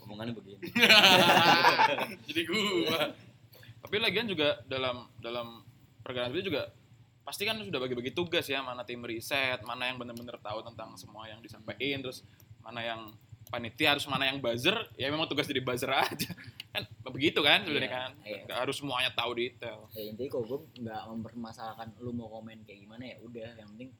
[0.00, 0.66] Omongannya begini.
[2.28, 3.12] Jadi gua.
[3.82, 5.62] Tapi lagian juga dalam dalam
[6.02, 6.70] pergerakan itu juga
[7.22, 11.26] pasti kan sudah bagi-bagi tugas ya mana tim riset mana yang benar-benar tahu tentang semua
[11.26, 12.22] yang disampaikan terus
[12.62, 13.10] mana yang
[13.46, 16.30] panitia harus mana yang buzzer ya memang tugas jadi buzzer aja.
[16.70, 18.10] Kan begitu kan sebenarnya Iya, kan?
[18.26, 18.40] iya.
[18.46, 19.86] nggak harus semuanya tahu detail.
[19.94, 23.48] Ya intinya kok gue nggak mempermasalahkan lu mau komen kayak gimana ya udah.
[23.54, 23.90] Yang penting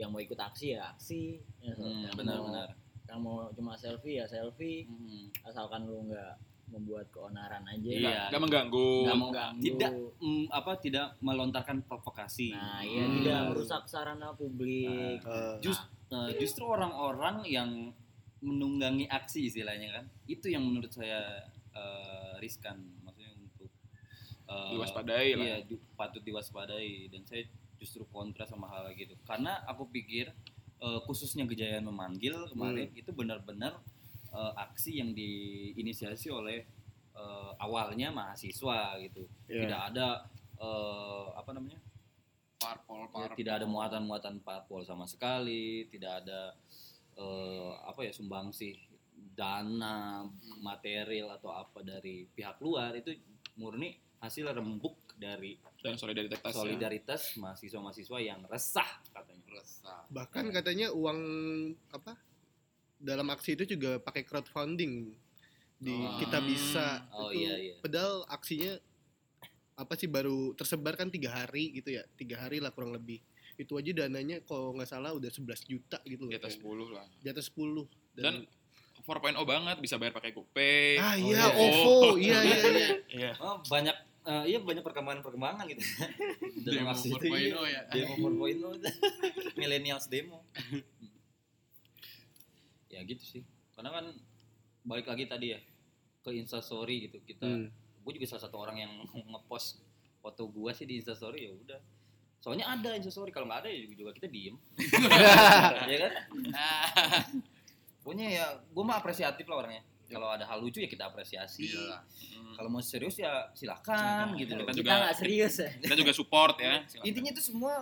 [0.00, 1.36] yang mau ikut aksi ya aksi.
[1.60, 4.84] Ya, Hmm, yang benar-benar mau, yang mau cuma selfie ya selfie.
[4.84, 5.28] Hmm.
[5.44, 6.32] asalkan lu nggak
[6.68, 7.90] membuat keonaran aja.
[7.90, 8.20] Iya.
[8.30, 8.90] nggak mengganggu.
[9.02, 9.60] Nggak mau- mengganggu.
[9.60, 12.48] Tidak mm, apa tidak melontarkan provokasi.
[12.50, 13.14] Nah iya Hmm.
[13.16, 15.20] tidak merusak sarana publik.
[15.20, 17.94] Eh, Just- Eh, justru orang-orang yang
[18.40, 22.74] menunggangi aksi istilahnya kan itu yang menurut saya eh, riskan.
[23.00, 23.70] Maksudnya untuk
[24.44, 25.44] eh, Diwaspadai lah.
[25.44, 27.06] iya di- patut diwaspadai.
[27.08, 27.46] Dan saya
[27.80, 29.16] justru kontra sama hal gitu.
[29.24, 30.28] Karena aku pikir
[30.78, 33.80] eh, khususnya Gejayan memanggil kemarin itu benar-benar
[34.30, 36.62] eh, aksi yang diinisiasi oleh
[37.16, 39.24] eh, awalnya mahasiswa gitu.
[39.48, 39.64] Iya.
[39.66, 40.06] tidak ada
[40.60, 41.80] eh, apa namanya?
[42.60, 43.36] Parpol, Ya, parpol.
[43.40, 46.52] tidak ada muatan-muatan parpol sama sekali, tidak ada
[47.16, 48.76] eh, apa ya sumbangsih
[49.32, 50.28] dana,
[50.60, 53.16] material atau apa dari pihak luar itu
[53.56, 56.56] murni hasil rembuk dari dan solidaritas ya.
[56.56, 59.38] solidaritas mahasiswa-mahasiswa yang resah katanya.
[59.50, 60.00] Resah.
[60.08, 61.20] bahkan katanya uang
[61.90, 62.14] apa
[62.96, 65.10] dalam aksi itu juga pakai crowdfunding
[65.76, 66.16] di Oh.
[66.16, 67.74] kita bisa Oh, itu iya, iya.
[67.78, 68.78] padahal aksinya
[69.74, 73.20] apa sih baru tersebar kan tiga hari gitu ya tiga hari lah kurang lebih
[73.56, 77.04] itu aja dananya kalau nggak salah udah 11 juta gitu loh di atas 10 lah
[77.16, 78.34] di atas 10 dan
[79.00, 79.08] 4.0
[79.42, 81.46] banget bisa bayar pakai GoPay ah Oh, iya iya.
[81.50, 83.96] OVO iya iya iya iya Oh, banyak
[84.30, 85.82] eh, iya banyak perkembangan-perkembangan gitu.
[86.64, 87.58] Demo aksi itu, 4.0 iya.
[87.66, 87.80] ya.
[87.90, 88.78] Demo 4.0
[89.60, 90.46] millennials demo.
[92.94, 93.42] ya gitu sih.
[93.74, 94.06] Karena kan
[94.86, 95.58] balik lagi tadi ya
[96.22, 97.18] ke Instastory gitu.
[97.26, 97.66] Kita Hmm.
[98.06, 98.92] gue juga salah satu orang yang
[99.28, 99.82] ngepost
[100.20, 101.80] foto gua sih di Instastory ya udah
[102.40, 104.56] soalnya ada instastory kalau nggak ada ya juga kita diem
[105.92, 106.12] ya kan
[108.00, 112.02] pokoknya ya gue mah apresiatif lah orangnya kalau ada hal lucu ya kita apresiasi Iya.
[112.02, 112.52] Hmm.
[112.52, 115.70] kalau mau serius ya silakan gitu loh Kita Kita juga- nggak serius ya.
[115.78, 116.82] Kita juga support ya.
[116.90, 117.06] silakan.
[117.06, 117.74] intinya itu semua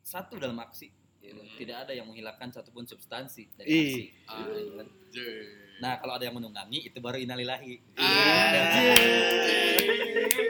[0.00, 1.34] satu dalam aksi gitu.
[1.36, 1.58] Hmm.
[1.58, 3.82] tidak ada yang menghilangkan satupun substansi dari Ih.
[4.24, 4.86] aksi gitu kan.
[4.86, 5.42] Anjay.
[5.76, 7.82] nah kalau ada yang menunggangi itu baru innalillahi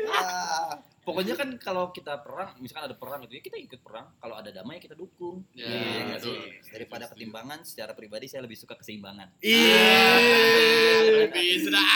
[0.08, 0.78] Ah.
[1.06, 4.50] Pokoknya kan kalau kita perang misalkan ada perang gitu ya kita ikut perang kalau ada
[4.50, 6.34] damai kita dukung Ya, Iya nggak betul.
[6.34, 6.40] sih?
[6.68, 7.12] daripada Setuju.
[7.16, 11.30] ketimbangan secara pribadi saya lebih suka keseimbangan Ih.
[11.30, 11.86] Bisa.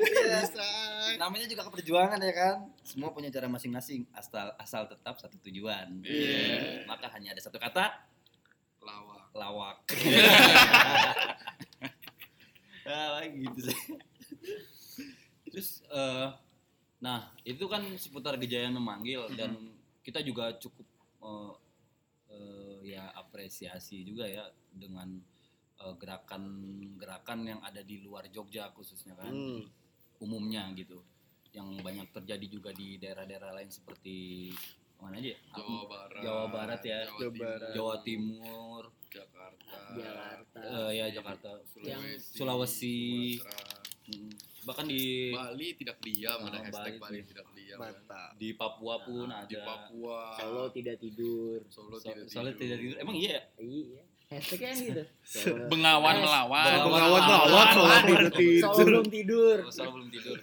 [0.00, 0.66] Bisa.
[1.16, 6.82] namanya juga keperjuangan ya kan semua punya cara masing-masing asal asal tetap satu tujuan Iya.
[6.84, 7.84] maka hanya ada satu kata
[8.80, 9.22] Lawak.
[9.34, 9.76] lawak
[12.88, 13.78] ah gitu sih
[15.46, 16.26] terus eh,
[16.98, 19.54] nah itu kan seputar kejayaan memanggil dan
[20.02, 20.86] kita juga cukup
[21.22, 21.52] eh,
[22.28, 25.14] eh, ya apresiasi juga ya dengan
[25.78, 29.62] eh, gerakan-gerakan yang ada di luar Jogja khususnya kan Hmm.
[30.18, 30.98] umumnya gitu
[31.50, 34.50] yang banyak terjadi juga di daerah-daerah lain seperti
[34.98, 35.38] mana aja ya?
[35.54, 36.20] Jawa Barat.
[36.20, 36.98] Jawa Barat ya.
[37.06, 37.70] Jawa Timur, Barat.
[37.70, 39.76] Jawa Timur Jakarta.
[39.94, 40.58] Jakarta.
[40.58, 42.34] eh, ya Jakarta Sulawesi.
[42.34, 42.98] Sulawesi.
[43.38, 43.76] Sumatera.
[44.08, 47.92] Mm, bahkan di Bali tidak diam ada Oh, hashtag Bali Bali tidak diam kan.
[47.94, 48.30] Mantap.
[48.34, 50.20] di Papua pun Di ada Papua.
[50.34, 51.58] Solo tidak tidur.
[51.66, 53.42] Solo So- tidak soalnya tidak tidur emang iya ya?
[53.58, 54.02] Iya.
[54.28, 55.02] Hashtagnya gitu.
[55.22, 56.64] Solo- Bengawan Eh, melawan.
[56.84, 57.68] Bengawan melawan.
[57.70, 58.02] Melawan.
[58.04, 58.84] tidak Solo tidur.
[58.84, 59.56] belum tidur.
[59.68, 60.38] Soalnya belum tidur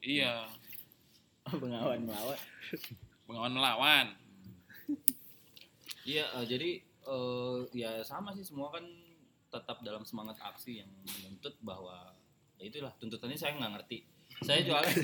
[0.00, 0.32] Iya.
[1.44, 2.38] Oh, Bengawan melawan.
[3.24, 4.06] Bengawan melawan.
[6.04, 8.84] iya eh, jadi eh, ya sama sih semua kan
[9.48, 12.12] tetap dalam semangat aksi yang menuntut bahwa
[12.56, 13.98] ya itulah tuntutannya saya nggak ngerti
[14.40, 14.90] saya jualan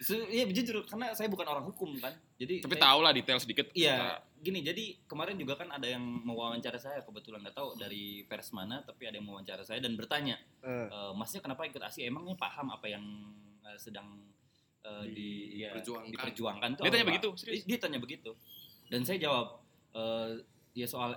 [0.00, 3.36] Su- iya jujur karena saya bukan orang hukum kan jadi Tapi saya- tahu lah detail
[3.36, 3.68] sedikit.
[3.70, 4.60] Iya, gini.
[4.60, 9.04] Jadi kemarin juga kan ada yang mewawancara saya kebetulan nggak tahu dari pers mana, tapi
[9.04, 12.00] ada yang mewawancara saya dan bertanya, Eh, e, masnya kenapa ikut aksi?
[12.02, 13.04] Emangnya paham apa yang
[13.62, 14.08] eh, sedang
[14.82, 16.10] eh, di ya, Diperjuangkan.
[16.10, 17.10] diperjuangkan tuh Dia tanya apa?
[17.12, 17.62] begitu, serius?
[17.62, 18.30] Dia, dia tanya begitu.
[18.88, 19.46] Dan saya jawab,
[19.92, 20.30] eh,
[20.74, 21.12] ya soal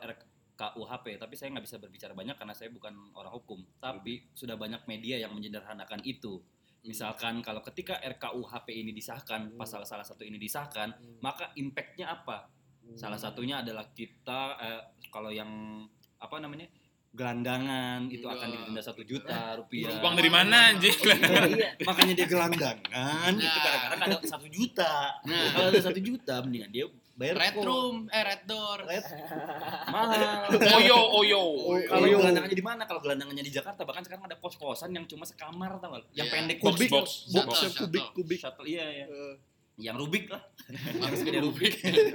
[0.57, 3.61] RKUHP, tapi saya nggak bisa berbicara banyak karena saya bukan orang hukum.
[3.77, 6.41] Tapi sudah banyak media yang menyederhanakan itu.
[6.81, 12.49] Misalkan kalau ketika RKUHP ini disahkan, pasal salah satu ini disahkan, maka impactnya apa?
[12.97, 14.81] Salah satunya adalah kita eh,
[15.13, 15.83] kalau yang
[16.17, 16.65] apa namanya
[17.13, 19.99] gelandangan itu akan didenda satu juta rupiah.
[19.99, 20.93] Uang dari mana anjing?
[20.93, 23.63] Iya, makanya dia gelandangan itu Nah.
[23.65, 24.93] kadang-kadang ada satu juta.
[25.25, 25.45] Nah.
[25.51, 26.85] Kalau ada satu juta, mendingan dia
[27.17, 27.65] bayar Red kok.
[27.65, 28.77] room, eh red door.
[28.83, 29.01] Red.
[29.93, 30.53] mahal.
[30.77, 31.41] Oyo, oyo.
[31.83, 32.83] Kalau gelandangannya di mana?
[32.83, 36.05] Kalau gelandangannya di Jakarta, bahkan sekarang ada kos-kosan yang cuma sekamar tau gak?
[36.13, 36.33] Yang Iya.
[36.37, 38.37] pendek Box, kubik, box, box Shuttle, yang kubik kubik.
[38.37, 39.05] Shuttle, iya ya.
[39.07, 39.35] Eh,
[39.79, 40.41] Yang rubik lah.
[41.03, 41.73] Harus gede rubik.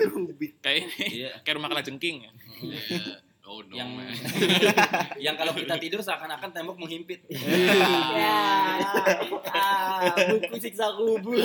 [0.08, 0.52] kubik.
[0.58, 1.04] Kayak ini.
[1.20, 1.30] Iya.
[1.42, 2.16] Kayak rumah kalajengking.
[2.20, 2.30] ya.
[2.60, 2.80] Iya.
[3.42, 4.06] Oh no, yang man.
[5.18, 7.26] yang kalau kita tidur seakan-akan tembok menghimpit.
[7.26, 8.38] Ya.
[9.50, 9.98] Ah,
[10.30, 11.42] buku siksa kubur.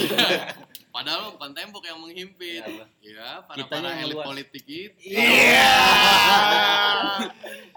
[0.97, 2.65] Padahal bukan tembok yang menghimpit.
[2.65, 2.86] Iya?
[3.05, 4.97] Ya, para Kitanya para yang elit politik itu.
[4.97, 5.69] Iya.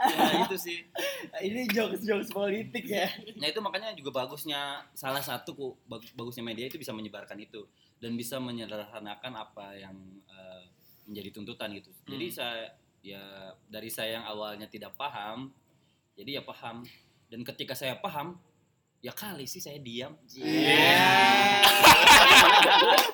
[0.01, 0.79] Nah, itu sih.
[1.47, 3.13] Ini jokes-jokes politik ya.
[3.37, 4.61] Nah itu makanya juga bagusnya
[4.93, 7.69] salah satu ku bag- bagusnya media itu bisa menyebarkan itu
[8.01, 9.93] dan bisa menyederhanakan apa yang
[10.25, 10.63] eh,
[11.05, 11.93] menjadi tuntutan gitu.
[12.07, 12.35] Jadi Hmm.
[12.35, 12.67] saya
[13.01, 13.25] ya
[13.67, 15.53] dari saya yang awalnya tidak paham,
[16.15, 16.89] jadi ya paham.
[17.29, 18.41] Dan ketika saya paham,
[18.99, 20.17] ya kali sih saya diam.
[20.27, 20.97] Iya.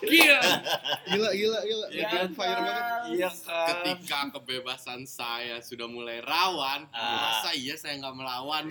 [0.03, 0.41] Gila.
[1.07, 1.87] Gila gila gila.
[1.91, 2.85] Ya on fire banget.
[3.13, 3.67] Iya kan.
[3.69, 7.41] Ketika kebebasan saya sudah mulai rawan, Ah.
[7.43, 8.65] masa iya saya nggak melawan?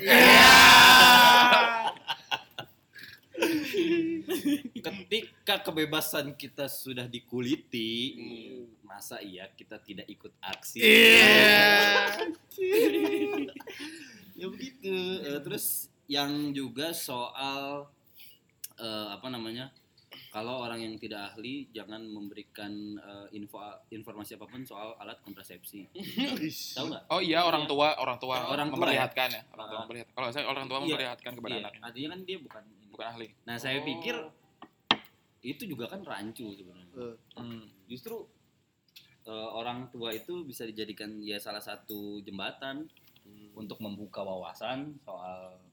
[4.75, 8.61] Ketika kebebasan kita sudah dikuliti, Hmm.
[8.85, 10.79] masa iya kita tidak ikut aksi?
[10.79, 12.23] Iya.
[14.35, 17.87] ya begitu Eh, terus yang juga soal
[18.75, 19.71] eh, apa namanya
[20.35, 22.67] kalau orang yang tidak ahli jangan memberikan
[22.97, 23.55] eh, info
[23.87, 25.87] informasi apa pun soal alat kontrasepsi
[26.75, 29.41] tahu nggak Oh iya orang tua orang tua Orang tua memperlihatkan ya.
[29.49, 30.11] Orang tua memperlihatkan.
[30.13, 30.83] Kalau saya orang tua Iya.
[30.85, 31.81] memperlihatkan kepada Iya, anaknya.
[31.81, 33.27] artinya kan dia bukan Bukan ahli.
[33.43, 33.85] nah saya Oh.
[33.85, 34.15] pikir
[35.41, 37.63] itu juga kan rancu sebenarnya Eh, Hmm.
[37.85, 38.27] justru
[39.23, 42.85] eh, orang tua itu bisa dijadikan ya salah satu jembatan
[43.53, 45.63] untuk membuka wawasan soal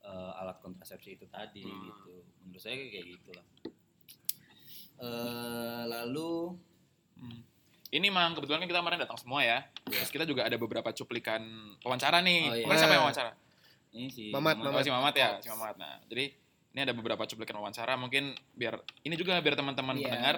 [0.00, 1.82] eh, alat kontrasepsi itu tadi Hmm.
[1.84, 2.14] gitu.
[2.40, 3.42] Menurut saya kayak gitu lah.
[4.98, 6.56] Eh, lalu
[7.16, 7.40] Hmm.
[7.88, 9.64] Ini mang kebetulan kan kita kemarin datang semua ya.
[9.88, 11.40] Terus kita juga ada beberapa cuplikan
[11.80, 12.40] wawancara nih.
[12.44, 12.64] Oh, iya.
[12.68, 13.32] Kemarin siapa yang wawancara?
[13.96, 15.80] ini si Mamat, Oh, si Mamat ya, si Mamat.
[15.80, 16.28] Nah, jadi
[16.76, 20.04] ini ada beberapa cuplikan wawancara mungkin biar ini juga biar teman-teman Iya.
[20.04, 20.36] pendengar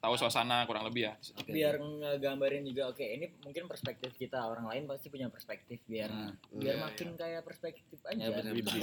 [0.00, 1.14] tahu suasana kurang lebih ya.
[1.36, 1.52] Oke.
[1.52, 6.32] biar ngegambarin juga oke ini mungkin perspektif kita orang lain pasti punya perspektif biar Nah,
[6.50, 8.52] biar Iya, makin kayak perspektif aja Ya, benar.
[8.56, 8.82] Widih.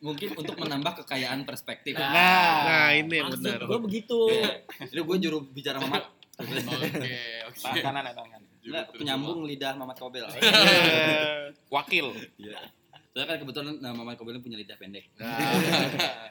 [0.00, 1.96] mungkin untuk menambah kekayaan perspektif.
[1.96, 3.60] Nah, ini yang maksud benar.
[3.64, 4.18] gue begitu
[4.84, 6.04] Itu gue juru bicara Mamat.
[6.38, 6.54] Oke,
[7.50, 7.58] oke.
[7.58, 8.40] Tangan kanan ya tangan.
[8.62, 10.22] Enggak, penyambung lidah Mamat Kobel.
[11.66, 12.06] Wakil.
[12.36, 12.60] Iya.
[13.10, 15.10] Saya kan kebetulan nah, Mamat Kobel punya lidah pendek.
[15.18, 15.34] Nah,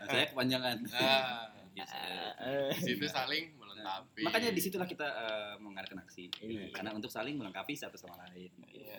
[0.08, 0.78] Saya kepanjangan.
[0.88, 1.98] nah, Gitu.
[2.42, 4.24] Eh, di situ saling melengkapi.
[4.26, 6.32] Makanya di situlah kita eh, mengadakan aksi.
[6.42, 6.74] Iya.
[6.74, 8.50] Karena untuk saling melengkapi satu sama lain.
[8.74, 8.98] Iya.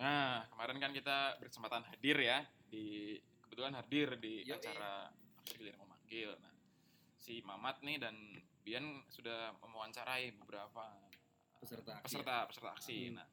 [0.00, 2.40] Nah, kemarin kan kita berkesempatan hadir ya
[2.72, 4.56] di kebetulan hadir di Yoi.
[4.56, 5.12] acara
[5.44, 6.32] aksi giliran memanggil.
[6.40, 6.54] Nah,
[7.20, 8.16] si Mamat nih dan
[8.64, 10.84] Bian sudah mewawancarai beberapa
[11.60, 12.04] Peserta aksi.
[12.08, 12.98] peserta peserta aksi.
[13.12, 13.20] Hmm.
[13.20, 13.28] Nah,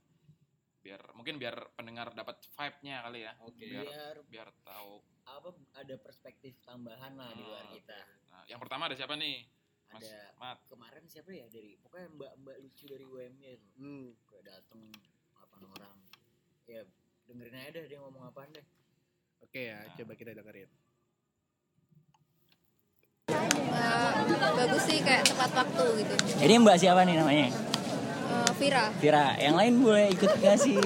[0.84, 3.34] biar mungkin biar pendengar dapat vibe-nya kali ya.
[3.43, 3.63] Oke.
[3.63, 5.00] Biar biar biar tahu.
[5.30, 7.74] Apa ada perspektif tambahan lah di luar Hmm.
[7.74, 9.44] kita Nah, yang pertama ada siapa nih?
[9.88, 10.58] Mas ada Mat.
[10.68, 14.08] kemarin siapa ya dari pokoknya mbak mbak lucu dari UMY itu Hmm.
[14.26, 14.82] kayak dateng
[15.34, 15.96] 8 orang
[16.66, 16.82] ya
[17.24, 18.63] dengerin aja deh dia ngomong apaan deh
[19.40, 20.66] Oke ya, coba kita dengerin.
[23.30, 24.12] Eh,
[24.58, 27.48] bagus sih kayak tepat waktu gitu ini mbak siapa nih namanya
[28.38, 28.84] Eh, Vira.
[29.02, 30.78] Vira yang lain boleh ikut gak sih?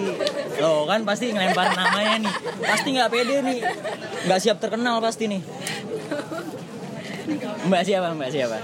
[0.59, 2.33] Loh kan pasti ngelempar namanya nih.
[2.63, 3.59] Pasti nggak pede nih.
[4.27, 5.41] Nggak siap terkenal pasti nih.
[7.67, 8.07] Mbak siapa?
[8.15, 8.57] Mbak siapa?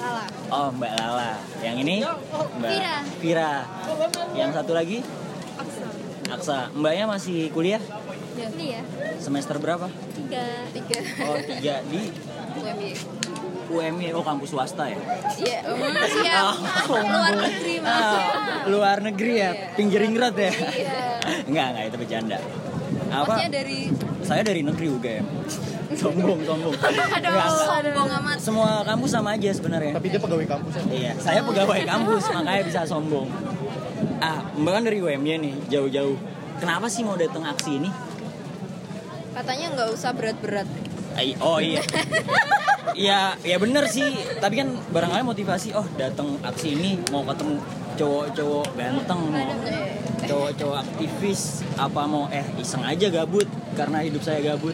[0.00, 1.32] Salah Oh Mbak Lala.
[1.60, 1.96] Yang ini?
[2.00, 2.96] Mbak Vira.
[3.20, 3.52] Vira.
[4.32, 4.98] Yang satu lagi?
[5.60, 5.84] Aksa.
[6.32, 6.58] Aksa.
[6.72, 7.82] Mbaknya masih kuliah?
[8.38, 8.80] Ya ya
[9.20, 9.92] semester berapa?
[10.16, 10.44] Tiga.
[10.72, 10.98] Tiga.
[11.28, 11.74] Oh tiga.
[11.84, 12.02] Di?
[12.56, 12.90] UMY
[13.70, 14.98] UMY oh kampus swasta ya.
[15.38, 15.76] Iya oh,
[16.10, 16.54] siap
[16.90, 20.50] luar negeri maksudnya Ah, luar negeri ya pinggir ingrat ya.
[20.50, 20.98] Iya.
[21.48, 22.38] Enggak enggak itu bercanda.
[23.10, 23.26] Apa?
[23.26, 23.78] Maksudnya dari
[24.20, 25.24] saya dari negeri UGM
[26.00, 26.74] sombong sombong.
[26.74, 28.36] Aduh sombong amat.
[28.38, 29.94] Semua kampus sama aja sebenarnya.
[29.94, 30.82] Tapi dia pegawai kampus ya.
[30.90, 33.26] iya saya pegawai kampus makanya bisa sombong.
[34.18, 36.18] Ah mbak kan dari UMY nih jauh-jauh.
[36.58, 37.90] Kenapa sih mau datang aksi ini?
[39.30, 40.68] Katanya nggak usah berat-berat.
[41.16, 41.82] Ai- oh iya
[42.94, 44.14] Iya, ya bener sih.
[44.38, 47.56] Tapi kan barangkali motivasi, oh datang aksi ini mau ketemu
[47.98, 49.50] cowok-cowok ganteng, mau
[50.24, 54.72] cowok-cowok aktivis, apa mau eh iseng aja gabut karena hidup saya gabut,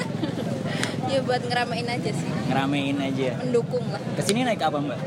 [1.12, 3.36] ya buat ngeramein aja sih ngeramein aja.
[3.44, 5.00] mendukung lah Ke sini naik apa mbak?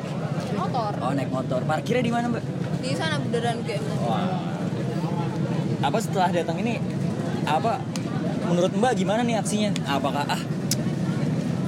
[0.53, 1.65] motor Oh naik motor.
[1.65, 2.43] Parkirnya di mana mbak?
[2.81, 4.25] di sana beneran game Wah.
[5.85, 6.81] Apa setelah datang ini
[7.45, 7.81] apa
[8.45, 9.69] menurut Mbak gimana nih aksinya?
[9.85, 10.41] Apakah ah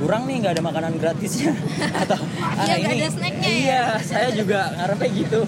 [0.03, 1.55] kurang nih nggak ada makanan gratisnya.
[2.03, 3.55] Atau ah nggak ini ada snacknya ya?
[3.63, 5.41] iya saya juga ngarepnya gitu.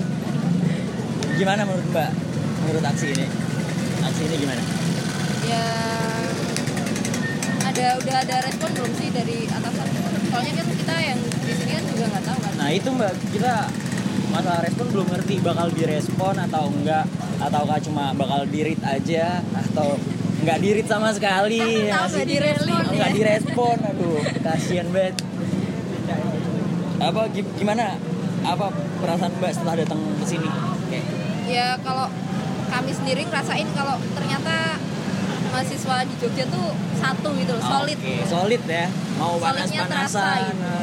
[1.35, 2.11] Gimana menurut Mbak?
[2.63, 3.27] Menurut aksi ini?
[3.99, 4.63] Aksi ini gimana?
[5.43, 5.65] Ya
[7.67, 9.87] ada udah ada respon belum sih dari atasan?
[10.31, 12.53] Soalnya kan kita yang di sini kan juga nggak tahu kan.
[12.55, 13.53] Nah itu Mbak kita
[14.31, 17.03] masalah respon belum ngerti bakal direspon atau enggak
[17.43, 19.99] ataukah cuma bakal dirit aja atau
[20.45, 21.59] nggak dirit sama sekali.
[21.89, 22.77] Masih nggak direspon.
[22.79, 23.15] Oh, nggak ya.
[23.17, 23.77] direspon.
[23.83, 25.15] Aduh kasihan banget.
[26.97, 27.97] Apa gi- gimana?
[28.45, 28.69] Apa
[29.01, 30.47] perasaan mbak setelah datang ke sini?
[30.87, 31.05] Kayak
[31.45, 32.07] ya kalau
[32.65, 34.77] kami sendiri ngerasain kalau ternyata
[35.49, 37.97] mahasiswa di Jogja tuh satu gitu loh, solid.
[37.97, 38.85] Oke, solid ya.
[39.15, 40.73] Mau panas Solidnya terasa panasan gitu.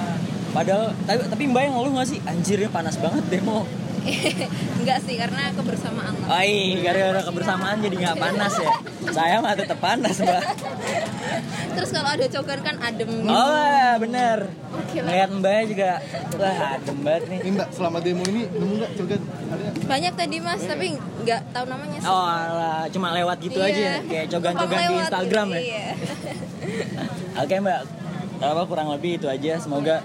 [0.53, 2.19] padahal tapi, tapi mbak yang ngeluh nggak sih?
[2.25, 3.63] Anjirnya panas banget demo
[4.79, 8.73] enggak sih karena kebersamaan lah Ai, gara-gara kebersamaan jadi nggak panas ya.
[9.09, 10.43] Saya mah tetap panas, Mbak.
[11.73, 14.39] terus kalau ada cogan kan adem gitu Oh, ya, bener.
[14.73, 15.07] Oke lah.
[15.09, 15.91] Ngeliat Mbaknya juga,
[16.35, 17.39] wah adem banget nih.
[17.41, 19.21] Ini Mbak, selama demo ini nemu nggak nggak?
[19.83, 23.69] banyak tadi mas tapi nggak tahu namanya sih Oh, alah, cuma lewat gitu Iya.
[23.69, 25.63] aja, kayak cogan-cogan di Instagram gitu, ya.
[25.63, 25.87] iya.
[27.43, 27.81] Oke, Mbak.
[28.41, 29.53] Apa kurang lebih itu aja.
[29.57, 30.03] Semoga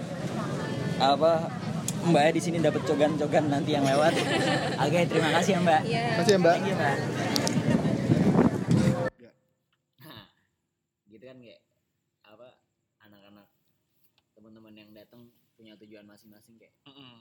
[0.97, 1.49] apa
[2.03, 4.13] Mbak di sini dapat cogan-cogan nanti yang lewat.
[4.79, 5.81] Oke, terima kasih ya, Mbak.
[5.83, 6.03] Iya.
[6.13, 6.55] Makasih ya Mbak.
[6.55, 6.95] Thank you, Mbak.
[9.99, 10.23] Nah,
[11.07, 11.61] gitu kan kayak
[12.23, 12.47] apa
[12.99, 13.47] anak-anak
[14.31, 15.21] teman-teman yang datang
[15.53, 16.73] punya tujuan masing-masing kayak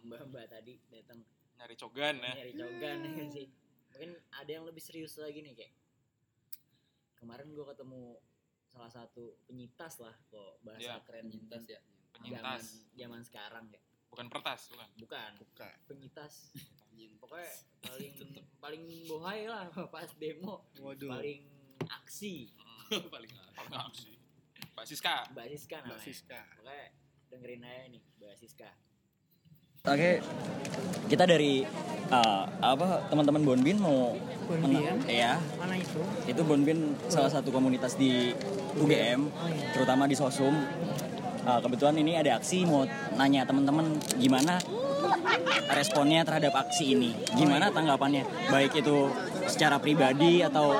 [0.02, 1.24] mbak-mbak tadi datang
[1.56, 2.32] Nyari cogan ya.
[2.36, 3.46] nyari cogan ya kan sih
[3.88, 5.72] mungkin ada yang lebih serius lagi nih kayak
[7.16, 8.20] kemarin gua ketemu
[8.68, 11.00] salah satu penyitas lah kok bahasa Iya.
[11.02, 11.80] keren Penyintas ya.
[11.80, 12.64] zaman Penyintas.
[12.92, 13.85] zaman sekarang kayak
[14.16, 14.88] Bukan pertas, bukan.
[14.96, 15.74] bukan Bukan.
[15.84, 16.48] penyitas
[17.20, 17.52] pokoknya
[17.84, 18.12] paling
[18.56, 21.12] paling bohai lah pas demo Waduh.
[21.12, 21.44] paling
[21.84, 22.48] aksi
[23.12, 24.16] Paling Kalau nggak sih.
[24.72, 25.14] Mbak Siska.
[25.36, 26.40] Mbak Siska Mbak namanya Siska.
[26.56, 26.86] Pokoknya
[27.28, 28.70] dengerin aja nih Mbak Siska
[29.86, 30.18] Oke,
[31.06, 31.62] kita dari
[32.08, 34.82] uh, apa teman-teman Bonbin mau Bonbin?
[35.06, 36.02] Iya, Mana itu?
[36.26, 38.34] itu Bonbin salah satu komunitas di
[38.74, 39.30] UGM,
[39.70, 40.58] terutama di Sosum.
[41.46, 42.82] Uh, kebetulan ini ada aksi mau
[43.14, 44.58] nanya teman-teman gimana
[45.70, 49.06] responnya terhadap aksi ini, gimana tanggapannya, baik itu
[49.46, 50.74] secara pribadi atau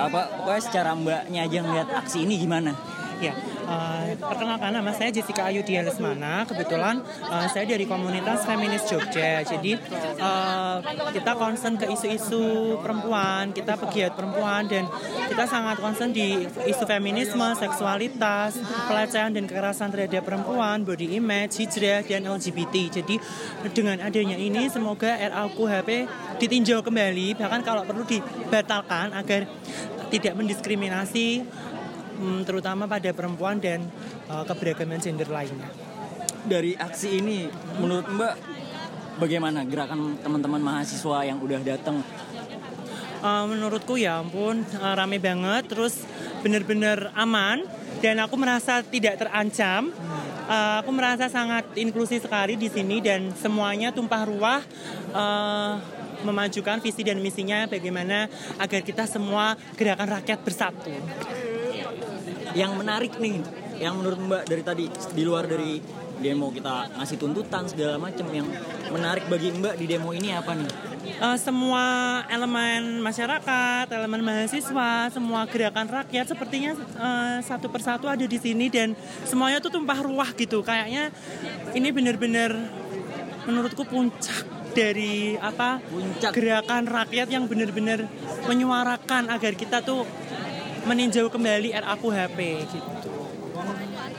[0.00, 2.72] apa, pokoknya secara mbaknya aja ngeliat aksi ini gimana?
[3.20, 3.36] Ya,
[3.66, 6.46] eh, perkenalkan nama saya Jessica Ayudia Lesmana.
[6.46, 9.42] Kebetulan eh, saya dari komunitas feminis Jogja.
[9.42, 9.74] Jadi
[10.16, 10.76] eh,
[11.12, 14.86] kita concern ke isu-isu perempuan, kita pegiat perempuan dan
[15.26, 18.56] kita sangat concern di isu feminisme, seksualitas,
[18.86, 23.02] pelecehan dan kekerasan terhadap perempuan, body image, hijrah dan LGBT.
[23.02, 23.16] Jadi
[23.74, 26.06] dengan adanya ini semoga RUKHP
[26.36, 29.48] ditinjau kembali bahkan kalau perlu dibatalkan agar
[30.12, 31.42] tidak mendiskriminasi
[32.18, 33.84] hmm, terutama pada perempuan dan
[34.28, 35.68] uh, keberagaman gender lainnya.
[36.46, 37.46] Dari aksi ini,
[37.80, 38.34] menurut Mbak
[39.18, 42.00] bagaimana gerakan teman-teman mahasiswa yang udah datang?
[43.24, 46.04] Uh, menurutku ya ampun uh, rame banget, terus
[46.44, 47.64] bener-bener aman
[48.04, 49.90] dan aku merasa tidak terancam.
[50.46, 54.62] Uh, aku merasa sangat inklusif sekali di sini dan semuanya tumpah ruah
[55.10, 55.74] uh,
[56.22, 58.30] memajukan visi dan misinya bagaimana
[58.62, 60.94] agar kita semua gerakan rakyat bersatu.
[62.56, 63.44] Yang menarik nih,
[63.76, 65.76] yang menurut Mbak dari tadi di luar dari
[66.16, 68.48] demo kita ngasih tuntutan segala macam yang
[68.88, 70.70] menarik bagi Mbak di demo ini apa nih?
[71.20, 71.84] Uh, semua
[72.32, 78.96] elemen masyarakat, elemen mahasiswa, semua gerakan rakyat sepertinya uh, satu persatu ada di sini dan
[79.28, 80.64] semuanya tuh tumpah ruah gitu.
[80.64, 81.12] Kayaknya
[81.76, 82.56] ini benar-benar
[83.46, 86.36] menurutku puncak dari apa Puncak.
[86.36, 88.04] gerakan rakyat yang benar-benar
[88.44, 90.04] menyuarakan agar kita tuh
[90.86, 92.38] meninjau kembali RAKUHP
[92.70, 93.10] gitu.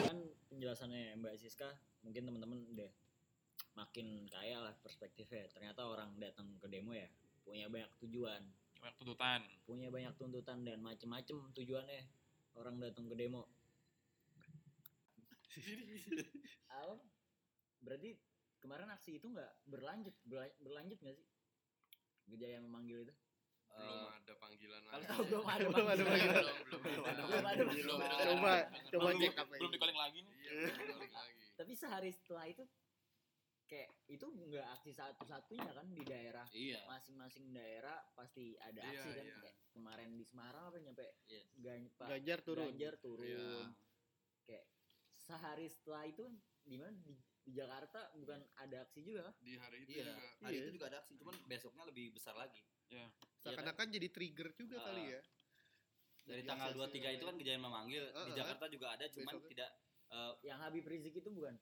[0.03, 0.20] kan
[0.51, 1.72] penjelasannya Mbak Siska
[2.03, 2.91] mungkin teman-teman udah
[3.80, 5.47] makin kaya lah perspektifnya.
[5.47, 7.07] Ternyata orang datang ke demo ya
[7.47, 8.43] punya banyak tujuan.
[8.84, 9.47] Banyak tuntutan.
[9.63, 12.03] punya banyak tuntutan dan macem-macem tujuannya
[12.59, 13.47] orang datang ke demo.
[16.84, 16.99] Apa
[17.80, 18.20] berarti
[18.59, 21.28] kemarin aksi itu nggak berlanjut berla- berlanjut nggak sih?
[22.28, 23.15] Gejaya memanggil itu
[23.80, 25.07] belum ada panggilan kalau lagi.
[25.07, 26.43] tahu belum ada Belum ada panggilan.
[26.43, 28.15] belum belum Belum ada belum ada.
[28.19, 28.53] Coba
[28.88, 29.69] coba belum, cek apa belum ini.
[29.69, 30.34] di calling lagi nih.
[30.36, 31.34] Iya, belum balik lagi.
[31.53, 32.63] tapi sehari setelah itu
[33.67, 36.80] kayak itu nggak aksi satu-satunya kan di daerah Iya.
[36.88, 39.36] masing-masing daerah pasti ada Iya, aksi kan iya.
[39.41, 41.43] kayak kemarin di Semarang apa nyampe Iya.
[41.57, 42.71] Gan- Pak Ganjar turun.
[42.71, 43.75] Ganjar turun Iya.
[44.43, 44.65] kayak
[45.19, 46.23] sehari setelah itu
[46.63, 47.11] di mana di,
[47.41, 49.36] di Jakarta bukan ada aksi juga kan?
[49.41, 50.13] Di hari itu Iya, juga.
[50.38, 50.61] hari Iya.
[50.61, 52.63] itu juga ada aksi, cuman besoknya lebih besar lagi.
[52.88, 53.03] Ya.
[53.40, 54.84] Seakan-akan jadi trigger juga Ah.
[54.88, 55.22] kali ya.
[56.24, 58.36] Dari Jadi tanggal aksi 23 itu kan kejadian memanggil, di Ah.
[58.36, 59.50] Jakarta juga ada, cuman Besoknya.
[59.50, 59.70] tidak
[60.08, 61.56] eh, yang Habib Rizik itu bukan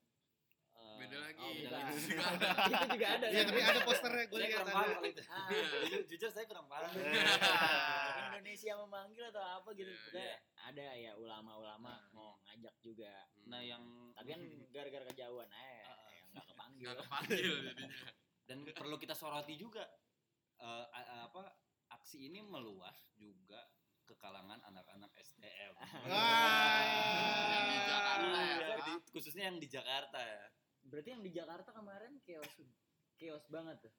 [0.76, 1.40] eh, Beda lagi.
[1.40, 1.88] oh beda lagi.
[1.88, 2.50] Itu juga ada.
[2.68, 4.74] itu juga ada Iya, tapi ada posternya gue lihat ada.
[5.04, 5.22] itu.
[5.26, 5.48] Ah,
[5.84, 6.92] Ju- Jujur saya kurang paham.
[8.30, 10.38] Indonesia memanggil atau apa gitu Iya, Pokoknya iya.
[10.62, 12.02] ada ya ulama-ulama Nah.
[12.12, 13.12] mau ngajak juga
[13.46, 13.82] Nah, yang
[14.14, 16.10] tapi kan gara-gara kejauhan eh ah.
[16.12, 17.90] yang nggak kepanggil Nggak kepanggil jadinya.
[18.44, 19.84] dan perlu kita soroti juga
[20.58, 20.90] a-
[21.24, 21.50] apa
[22.06, 23.66] aksi ini meluas juga
[24.06, 25.74] ke kalangan anak-anak STM.
[27.50, 28.58] Yang di Jakarta ya.
[28.78, 30.46] Jadi, khususnya yang di Jakarta ya.
[30.86, 32.62] berarti yang di Jakarta kemarin chaos
[33.18, 33.90] chaos banget tuh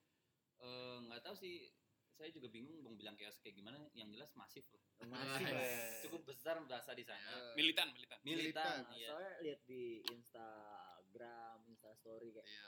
[0.57, 1.67] Eh, nggak tahu sih
[2.09, 5.67] saya juga bingung mau bilang chaos kayak gimana yang jelas masif loh masih lah
[5.99, 8.17] cukup besar bahasa di sana Militan, militan.
[8.23, 8.95] militan Militan.
[8.95, 12.67] iya soalnya lihat di Instagram Instastory kayak Iya.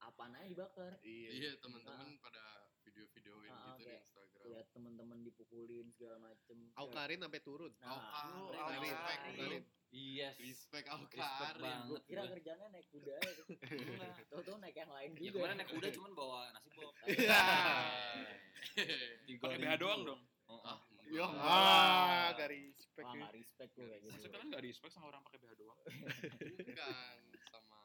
[0.00, 1.28] apa aja dibakar Iya.
[1.30, 2.67] Iya, teman-teman pada
[3.00, 4.46] video-videoin Ah, gitu di kayak Instagram.
[4.48, 7.72] lihat teman-teman dipukulin segala macem Aukarin sampai turun.
[7.76, 8.58] nah, Aukarin, Aukarin.
[8.58, 9.30] Aukarin, Aukarin.
[9.30, 9.62] Aukarin.
[9.88, 11.62] yes Respect respect Aukarin.
[11.62, 12.32] banget kira gua.
[12.34, 13.30] kerjanya naik kuda ya.
[14.26, 15.36] Tahu-tahu naik yang lain ya juga.
[15.38, 17.40] kemarin naik kuda cuman bawa nasi box Iya.
[19.38, 20.20] Pakai BH doang dong.
[20.44, 20.78] Oh, Ah, ah.
[21.06, 21.40] Yo, enggak.
[21.42, 23.18] ah, gak respect Wah, ya.
[23.18, 24.08] nggak respect gue kayak gitu.
[24.10, 25.78] Maksudnya kalian gak respect sama orang pakai BH doang?
[25.78, 27.77] Bukan sama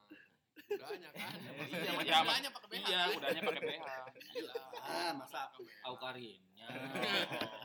[0.64, 1.34] kudanya kan.
[1.66, 2.84] Iya, Maksudnya iya, kudanya pakai BH.
[2.84, 3.86] Iya, udahnya pakai BH.
[4.30, 4.54] Gila.
[4.80, 5.76] Ah, masa Pakai BH.
[5.84, 6.68] Aukarinnya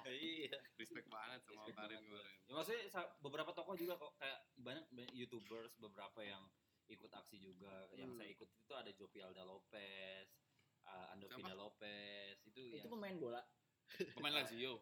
[0.09, 2.01] iya Respect banget sama Respect kemarin.
[2.43, 2.83] ya maksudnya
[3.21, 6.43] beberapa tokoh juga kok kayak banyak, banyak youtubers beberapa yang
[6.89, 8.17] ikut aksi juga yang Hmm.
[8.17, 10.27] saya ikut itu ada Jopi Alda Lopez
[10.83, 13.43] uh, Andovina Lopez itu, Itu yang pemain bola.
[14.17, 14.81] Pemain Lazio.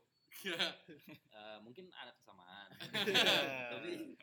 [0.48, 2.68] uh, mungkin ada kesamaan
[3.74, 4.16] tapi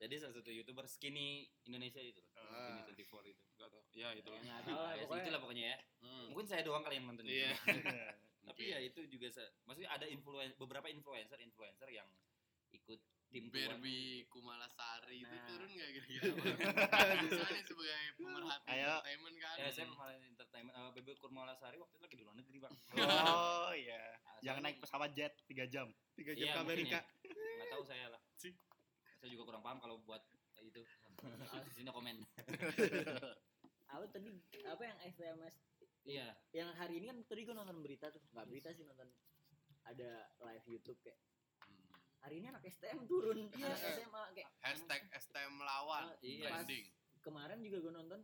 [0.00, 2.80] jadi salah satu youtuber skinny Indonesia itu Ah.
[2.80, 3.82] skinny 24 itu Gak tau.
[3.92, 4.40] Ya, itu lah.
[4.40, 5.22] Nggak tahu lah Ya, pokoknya.
[5.22, 6.24] itulah pokoknya ya Hmm.
[6.26, 7.36] mungkin saya doang kali yang nonton itu.
[7.44, 7.52] Iya.
[8.40, 9.28] tapi ya itu juga
[9.62, 12.08] maksudnya ada influen beberapa influencer influencer yang
[12.72, 12.98] ikut
[13.28, 13.46] tim.
[13.46, 15.46] Barbie Kumalasari itu Nah.
[15.46, 16.24] turun nggak kira-kira?
[17.20, 18.88] Misalnya sebagai pemerhati Ayo.
[18.90, 19.54] entertainment kan.
[19.54, 20.74] Ya, saya malah entertainment.
[20.74, 22.74] Uh, Bebe Kurmalasari waktu itu lagi di luar negeri, Bang.
[23.68, 24.02] Oh iya.
[24.40, 25.86] Jangan saya- naik pesawat jet 3 jam.
[26.12, 27.02] tiga jam Iya, ke Amerika ya.
[27.30, 28.20] Nggak tahu saya lah.
[29.20, 30.24] Saya juga kurang paham kalau buat
[30.58, 30.80] itu.
[30.80, 32.16] Di sini komen.
[33.90, 34.30] Apa tadi
[34.62, 35.54] apa yang SMS
[36.00, 36.30] Iya.
[36.52, 39.10] yang hari ini kan tadi gue nonton berita tuh nggak berita sih nonton
[39.82, 40.10] ada
[40.40, 41.18] live YouTube kayak
[41.60, 41.90] Hmm.
[42.20, 43.66] hari ini anak STM turun Iya.
[43.66, 46.14] anak SMA kayak Hashtag STM melawan.
[46.20, 46.46] Iya.
[46.46, 46.86] pas Trending.
[47.20, 48.20] kemarin juga gue nonton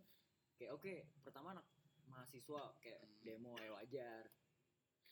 [0.57, 1.67] kayak oke pertama anak
[2.07, 3.19] mahasiswa kayak Hmm.
[3.21, 4.23] demo ya wajar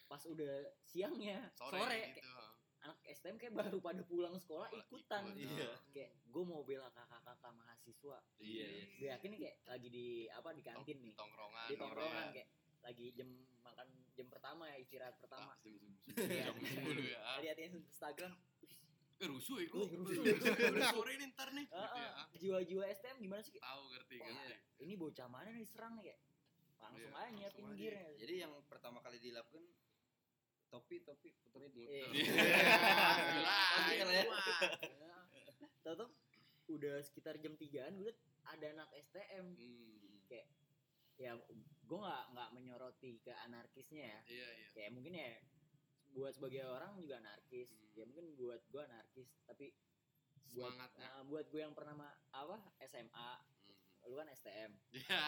[0.06, 2.22] pas udah siangnya Sore, sore, gitu.
[2.22, 2.53] kayak
[2.84, 5.56] anak STM kayak baru pada pulang sekolah ikutan ikut.
[5.56, 5.72] Iya.
[5.90, 8.84] kayak gue mau bela kakak-kakak mahasiswa Iya, iya.
[8.94, 11.66] gue yakin nih kayak lagi di apa di kantin nih Tongkrongan.
[11.66, 12.32] di tongkrongan iya.
[12.34, 12.48] kayak
[12.82, 13.28] lagi jam
[13.58, 16.60] makan jam pertama ya istirahat pertama Ah, jam-
[16.94, 17.16] Iya.
[17.16, 17.40] ya.
[17.42, 18.36] liatin Instagram
[19.14, 20.26] Eh, rusuh ya, rusuh.
[20.74, 21.64] Udah sore nih ntar nih.
[21.64, 22.10] Gitu ya.
[22.36, 24.56] jiwa-jiwa STM gimana sih Tahu ngerti ngerti.
[24.80, 26.20] ini bocah mana nih serang nih kayak
[26.76, 29.64] langsung Iya, aja gearnya Jadi yang pertama kali dilakukan
[30.74, 31.86] topi topi puterin dulu.
[31.86, 32.06] Iya.
[33.86, 34.24] Itu lah ya.
[35.84, 36.06] Tahu
[36.66, 38.10] udah sekitar jam 3-an gue
[38.42, 40.16] ada anak STM Hmm.
[40.26, 40.48] kayak
[41.14, 41.36] ya
[41.80, 44.68] gue nggak nggak menyoroti ke anarkisnya ya Iya, iya.
[44.72, 45.28] kayak mungkin ya
[46.10, 47.94] buat sebagai orang juga anarkis Hmm.
[47.94, 49.76] ya mungkin buat gue anarkis tapi
[50.50, 51.04] buat Semangatnya.
[51.04, 53.63] nah, buat gue yang pernah ma- apa SMA Hmm.
[54.04, 55.22] Lu kan STM Iya.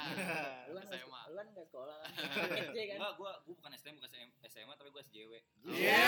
[0.68, 1.20] lu kan SMA.
[1.26, 2.12] lu kan nggak sekolah kan
[2.68, 5.32] SD kan Enggak, gua gua bukan STM, bukan SM SMA tapi gua SJW.
[5.66, 5.98] Iya.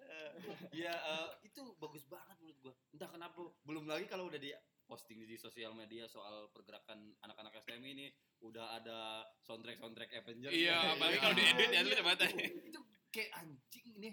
[0.00, 0.30] Eh,
[0.70, 2.74] Iya, eh, itu bagus banget menurut gua.
[2.90, 4.54] Entah kenapa belum lagi kalau udah di
[4.86, 8.06] posting di sosial media soal pergerakan anak-anak STM ini
[8.42, 10.50] udah ada soundtrack soundtrack Avengers.
[10.50, 12.80] Iya, apalagi kalau diedit ya lu coba itu
[13.10, 14.10] kayak anjing ini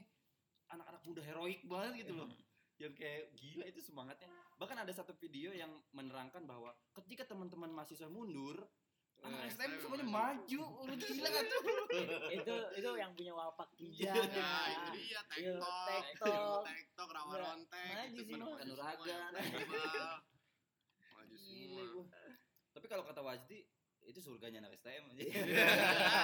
[0.68, 2.30] anak-anak muda heroik banget gitu loh
[2.78, 8.06] yang kayak gila itu semangatnya bahkan ada satu video yang menerangkan bahwa ketika teman-teman mahasiswa
[8.08, 8.70] mundur
[9.18, 10.62] anak Eh, STM STM semuanya maju.
[10.78, 11.62] maju udah gila kan tuh
[12.30, 14.70] itu itu yang punya wapak kijang Nah, ya.
[14.70, 16.62] itu dia Iya, TikTok, TikTok.
[16.64, 19.32] TikTok, rawa rontek, maju itu sih, Kanuragan.
[21.10, 21.84] Maju semua.
[21.90, 22.06] gua.
[22.70, 23.60] tapi kalau kata Wajdi
[24.08, 25.44] itu surganya anak STM aja Ya,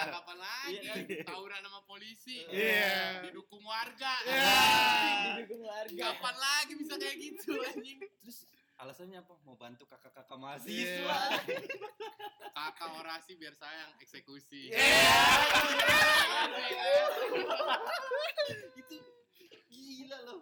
[0.16, 0.72] kapan lagi?
[0.74, 1.04] Iya kan?
[1.28, 2.48] Tawuran sama polisi.
[2.48, 3.28] Iya.
[3.28, 4.14] Didukung warga.
[5.36, 8.00] didukung warga Kapan lagi bisa kayak gitu anjing?
[8.18, 10.40] terus alasannya apa mau bantu kakak-kakak Iya.
[10.44, 11.18] mahasiswa
[12.54, 14.72] Kakak orasi biar saya yang eksekusi.
[18.74, 18.98] itu
[19.66, 20.42] gila loh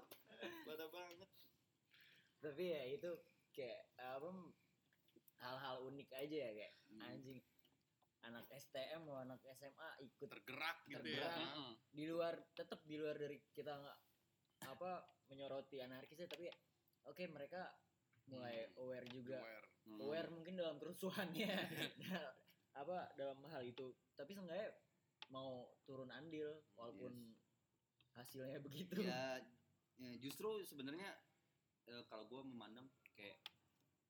[0.64, 1.30] Parah banget
[2.38, 3.12] tapi ya itu
[3.52, 4.30] kayak apa
[5.38, 6.74] hal-hal unik aja ya kayak.
[7.00, 7.40] Anjing
[8.22, 11.32] anak STM mau anak SMA ikut Tergerak gitu Tergerak.
[11.32, 11.42] ya.
[11.42, 11.72] Heeh.
[11.90, 13.98] di luar tetap di luar dari kita nggak
[14.70, 14.92] apa
[15.28, 16.56] menyoroti anarkisnya tapi ya,
[17.06, 17.72] oke mereka
[18.30, 18.78] mulai Hmm.
[18.78, 19.68] aware juga Aware.
[19.98, 21.50] aware mungkin dalam kerusuhannya
[22.82, 24.70] apa dalam hal itu tapi seenggaknya
[25.34, 27.34] mau turun andil walaupun
[28.14, 29.42] hasilnya begitu ya,
[29.98, 31.10] ya justru sebenarnya
[31.90, 32.86] eh, kalau gue memandang
[33.18, 33.42] kayak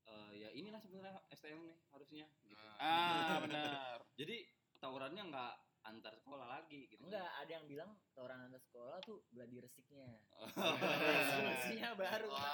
[0.05, 2.61] eh, ya inilah sebenarnya STM nih harusnya gitu.
[2.61, 3.97] Nah, Ah, benar.
[4.21, 4.45] jadi
[4.77, 9.57] tawurannya nggak antar sekolah lagi gitu enggak ada yang bilang tawuran antar sekolah tuh gladi
[9.57, 10.05] resiknya
[10.37, 10.45] oh,
[11.97, 12.45] baru Wah.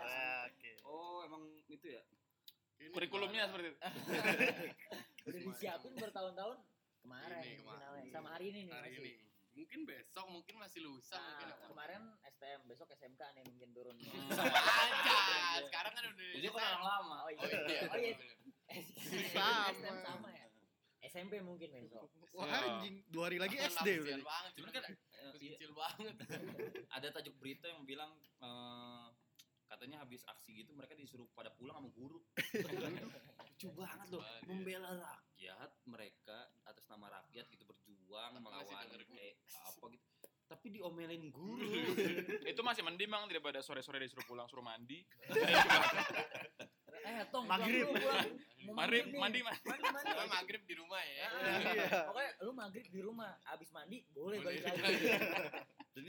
[0.00, 0.80] Ah, Oke.
[0.84, 2.00] oh emang itu ya
[2.80, 3.78] ini Kurikulumnya seperti itu.
[5.28, 6.56] udah disiapin bertahun-tahun
[7.04, 8.02] kemarin, Ini, kemarin.
[8.08, 9.04] sama hari ini nih hari masih.
[9.04, 9.29] ini.
[9.52, 11.66] Mungkin besok, mungkin masih lusa, Nah, mungkin apa.
[11.66, 14.40] kemarin STM besok SMK nih mungkin turun aja.
[15.60, 17.80] Sekarang kan udah jadi kan orang lama oh iya Oh iya.
[17.84, 18.14] oh iya
[19.28, 19.68] Sama.
[19.70, 20.46] STM sama ya
[21.02, 24.20] SMP mungkin besok Wah anjing, dua hari lagi SD udah.
[24.22, 24.52] banget.
[24.54, 24.94] cuman kan eh,
[25.34, 26.14] iya, kecil banget.
[26.96, 29.06] ada tajuk berita yang bilang eh,
[29.66, 32.22] katanya habis aksi gitu mereka disuruh pada pulang sama guru
[33.50, 38.84] lucu banget loh membela rakyat mereka atas nama rakyat gitu berjuang Tapi masih melawan
[39.14, 39.34] kayak
[39.70, 40.06] apa gitu
[40.50, 41.62] tapi diomelin guru
[42.50, 44.98] Itu masih mending bang daripada sore-sore disuruh pulang suruh mandi.
[47.06, 47.86] eh tong Maghrib.
[48.74, 49.62] Maghrib, mandi, mandi.
[49.62, 51.26] mandi maghrib di rumah ya.
[51.30, 54.58] Ah, pokoknya lu maghrib di rumah abis mandi boleh Boleh.
[54.60, 55.06] balik lagi
[55.94, 56.02] dan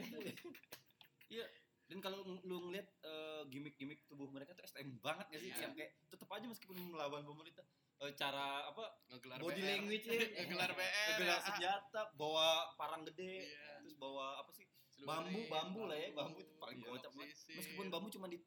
[1.32, 1.46] iya
[1.88, 5.64] dan kalau lu ngeliat eh, gimmick-gimmick tubuh mereka tuh STM banget gak sih Iya.
[5.68, 9.68] yang kayak tetap aja meskipun melawan pemerintah eh, cara apa Ngegelar body BR.
[9.68, 10.90] language nya Ngegelar BR.
[11.12, 11.44] ngegelar ya.
[11.44, 13.68] senjata bawa parang gede Iya.
[13.80, 14.66] terus bawa apa sih
[15.02, 18.38] bambu ini, bambu lah ya bambu itu paling Iya, kocak banget meskipun bambu cuma di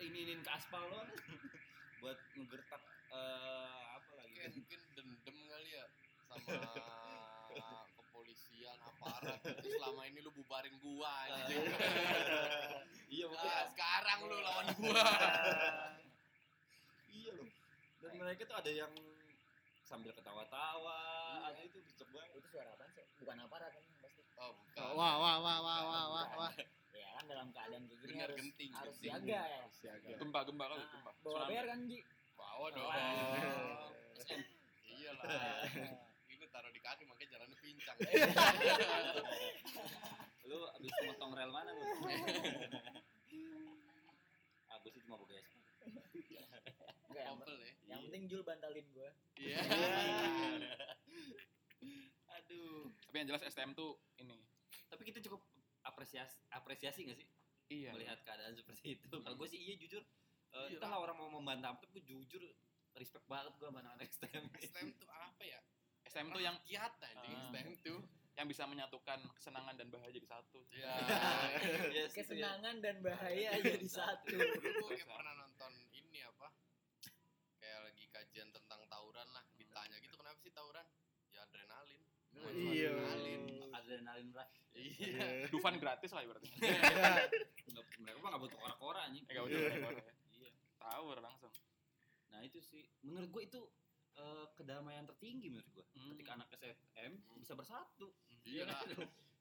[0.00, 1.08] ini inin ke aspal doang
[2.00, 5.84] buat ngegertak eh, apa lagi Mungkin, mungkin dendam kali ya
[6.26, 6.60] sama
[7.96, 9.38] kepolisian aparat.
[9.40, 11.64] Terus selama ini lu bubarin gua anjing.
[13.06, 15.04] Iya Ah, sekarang lu lawan gua.
[18.24, 18.88] Iya mereka tuh ada yang
[19.84, 20.96] sambil ketawa-tawa,
[21.44, 22.40] ada itu bisa banget.
[22.40, 23.04] Itu suara apaan sih?
[23.20, 24.24] Bukan aparat kan pasti.
[24.40, 24.80] Oh, bukan.
[24.96, 25.14] Wah wah
[25.44, 26.52] wah wah wah wah wah.
[26.96, 29.12] Ya kan dalam keadaan kayak gini Dengar harus genting, harus genting.
[29.12, 29.60] siaga ya.
[29.76, 30.08] Siaga.
[30.16, 31.10] Gempa, gempa kali, Nah, gempa.
[31.20, 32.00] bawa bayar kan Ji?
[32.32, 32.88] Bawa dong.
[32.88, 33.92] Oh.
[34.88, 35.68] Iyalah.
[36.32, 37.96] Ini taruh di kaki makanya jalannya pincang.
[40.48, 41.84] Lu abis motong rel mana lu?
[44.80, 45.53] Aku sih cuma SP.
[45.84, 47.72] Enggak yang, Kompel ya.
[47.86, 49.10] yang penting Jul bantalin gua.
[49.34, 49.58] Iya.
[52.34, 52.90] Aduh.
[53.02, 54.40] Tapi yang jelas STM tuh ini.
[54.88, 55.40] Tapi kita cukup
[55.82, 57.28] apresiasi apresiasi gak sih
[57.66, 57.92] Iya.
[57.92, 59.08] melihat keadaan seperti itu?
[59.10, 60.02] Kalau gue sih iya jujur.
[60.50, 60.78] Eh, Iya.
[60.78, 62.42] entahlah orang mau membantah tapi gue jujur
[62.94, 64.44] respect banget gue sama anak-anak STM.
[64.54, 65.60] STM tuh apa ya?
[66.08, 67.44] STM tuh yang kiat anjing Ah.
[67.48, 68.00] STM tuh.
[68.34, 70.60] Yang bisa menyatukan kesenangan dan bahagia jadi satu.
[70.72, 70.90] Ya.
[71.88, 72.50] Yes, itu ya.
[72.50, 74.34] Kesenangan dan bahaya jadi satu.
[74.34, 76.50] Dulu gue kayak pernah nonton ini apa?
[77.56, 79.44] Kayak lagi kajian tentang tawuran lah.
[79.54, 80.82] Ditanya gitu kenapa sih tawuran?
[81.30, 82.02] Ya adrenalin.
[82.28, 82.90] Cuma Iya.
[82.90, 83.42] Adrenalin.
[83.70, 84.54] Adrenalin rush.
[84.74, 85.26] Iya.
[85.54, 86.50] Dufan gratis lah ibaratnya.
[87.70, 89.22] Nggak- Mereka mah gak butuh kora-kora anjing.
[89.24, 90.04] Enggak rekor ya.
[90.34, 90.50] Iya.
[90.76, 91.54] Tawur langsung.
[92.28, 93.60] Nah itu sih menurut gue itu
[94.14, 95.84] eh, kedamaian tertinggi menurut gue.
[95.94, 96.14] Hmm.
[96.14, 98.08] Ketika anak SFM bisa bersatu.
[98.44, 98.80] Iya lah.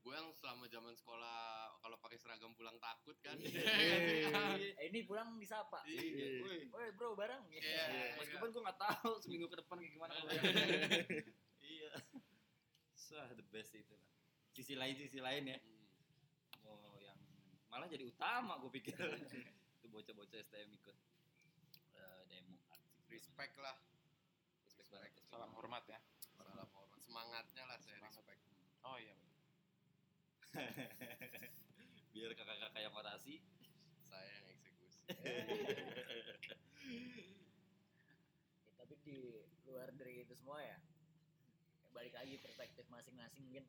[0.04, 3.40] Gue yang selama zaman sekolah kalau pakai seragam pulang takut kan.
[4.84, 5.80] Eh, ini pulang disapa.
[5.88, 6.44] Iya.
[6.44, 7.40] Woi, bro bareng.
[7.48, 8.20] Iya.
[8.20, 10.14] Meskipun gue nggak tahu seminggu ke depan kayak gimana.
[11.64, 11.92] Iya.
[12.92, 14.12] Sah the best itu lah.
[14.52, 15.58] Sisi lain sisi lain ya.
[15.58, 16.68] Hmm.
[16.68, 17.16] Oh yang
[17.72, 19.00] malah jadi utama gue pikir.
[19.80, 20.96] itu bocah-bocah STM ikut
[21.96, 23.08] eh, demo aksi.
[23.08, 23.76] Respect lah.
[24.94, 25.98] Respect Salam hormat ya.
[26.38, 27.00] Salam hormat.
[27.02, 28.22] Semangatnya lah saya Semangat.
[28.22, 28.42] respect.
[28.84, 29.16] Oh iya.
[32.14, 33.42] Biar kakak-kakak yang orasi.
[34.06, 35.02] Saya yang eksekusi.
[38.64, 39.18] Ya, tapi di
[39.64, 40.76] luar dari itu semua ya
[41.90, 43.66] balik lagi perspektif masing-masing mungkin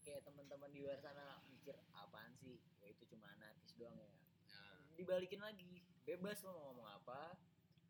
[0.00, 4.96] kayak teman-teman di luar sana mikir apaan sih ya itu cuma anarkis doang ya Ya.
[4.96, 7.34] dibalikin lagi bebas lo mau ngomong apa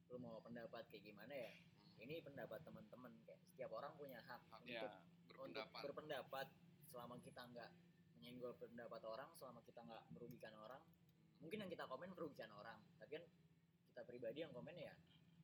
[0.08, 1.52] lo mau pendapat kayak gimana ya.
[2.00, 4.88] Ini pendapat teman-teman kayak setiap orang punya hak Hak, untuk, Ya.
[5.36, 5.80] untuk Berpendapat.
[5.84, 6.46] berpendapat
[6.88, 7.70] selama kita nggak
[8.16, 10.82] menyenggol pendapat orang selama kita nggak merugikan orang
[11.38, 13.24] mungkin yang kita komen merugikan orang tapi kan
[13.88, 14.92] kita pribadi yang komen ya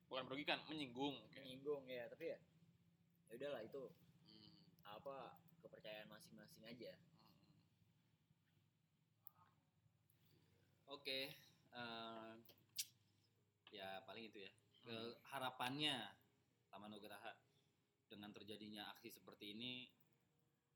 [0.06, 1.16] Bukan merugikan, menyinggung.
[1.32, 2.38] menyinggung ya tapi ya
[3.26, 3.82] ya udahlah itu
[4.26, 4.50] Hmm.
[4.86, 5.16] apa
[5.60, 7.02] kepercayaan masing-masing aja Hmm.
[10.88, 11.34] Oke,
[11.72, 12.32] eh,
[13.72, 14.52] ya paling itu ya.
[14.78, 15.96] Ke- harapannya
[16.76, 17.32] Taman Nugraha
[18.04, 19.88] dengan terjadinya aksi seperti ini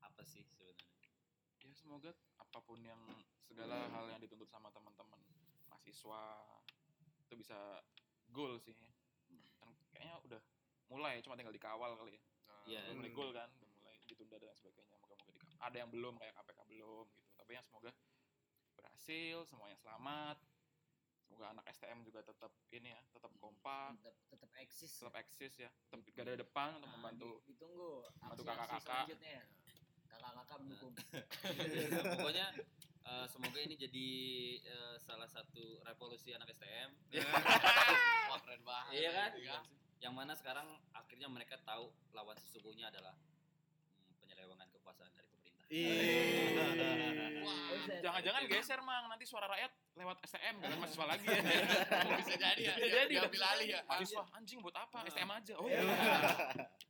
[0.01, 0.89] apa sih sebenarnya?
[1.61, 2.09] Ya semoga
[2.41, 2.97] apa pun yang
[3.45, 5.21] segala hal yang dituntut sama teman-teman
[5.69, 6.41] mahasiswa
[7.29, 7.85] itu bisa
[8.33, 8.73] goal sih.
[9.61, 10.41] Dan kayaknya udah
[10.89, 12.21] mulai, cuma tinggal dikawal kali ya.
[12.49, 12.81] Nah, Iya.
[12.81, 14.97] Udah mulai goal kan, udah mulai ditunda dan sebagainya.
[15.05, 15.37] Moga-moga.
[15.69, 17.29] Ada yang belum kayak KPK belum gitu.
[17.37, 17.93] Tapi yang semoga
[18.73, 20.41] berhasil, semuanya selamat.
[21.31, 25.69] Semoga anak STM juga tetap ini ya, tetap kompak, tetap tetap eksis tetap eksis ya,
[25.71, 28.83] tetap garda depan untuk Nah, membantu di- ditunggu membantu kakak-kakak.
[29.07, 29.39] selanjutnya
[30.11, 30.93] kakak-kakak mendukung
[32.19, 32.47] Pokoknya
[33.01, 34.07] eh, semoga ini jadi
[34.61, 36.89] eh, salah satu revolusi anak STM
[38.29, 38.91] Wah keren banget.
[38.93, 39.29] Iya kan?
[39.33, 39.57] Iya.
[40.01, 45.30] yang mana sekarang akhirnya mereka tahu lawan sesungguhnya adalah hmm, penyelewengan kekuasaan dari
[48.01, 51.39] Jangan-jangan geser mang nanti suara rakyat lewat STM bukan mahasiswa lagi ya.
[52.19, 52.73] bisa jadi ya.
[52.75, 53.79] Bisa jadi diambil alih ya.
[53.87, 55.07] Mahasiswa anjing buat apa?
[55.07, 55.53] STM aja.
[55.55, 55.79] Oh iya.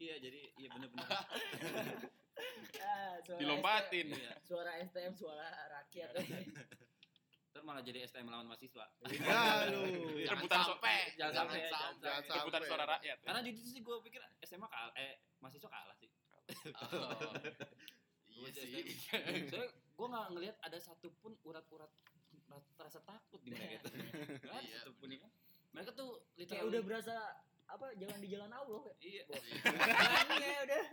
[0.01, 1.05] Iya, jadi iya benar-benar.
[2.81, 4.07] Ah, suara Dilompatin.
[4.17, 4.33] Iya.
[4.33, 6.09] STM, suara STM suara rakyat
[7.51, 8.85] Ntar malah jadi STM lawan mahasiswa.
[9.05, 10.25] Aduh.
[10.25, 10.97] Jangan Rebutan sampai.
[11.19, 11.59] Jangan Jangan sampai,
[12.01, 12.39] jangan sampai.
[12.41, 13.17] Rebutan suara rakyat.
[13.21, 13.25] ya.
[13.29, 16.09] Karena jujur sih gue pikir SMA kalah, eh mahasiswa kalah sih.
[18.41, 19.47] Iya Gua sih.
[19.47, 21.91] Soalnya gue nggak ngelihat ada satupun urat-urat
[22.81, 23.87] rasa takut di mereka itu.
[24.41, 25.29] Nggak ada Iya, satupun ya.
[25.71, 27.15] Mereka tuh kayak literally udah berasa
[27.71, 29.23] apa jalan di jalan Allah kayak Iya.
[29.63, 30.83] Berani ya udah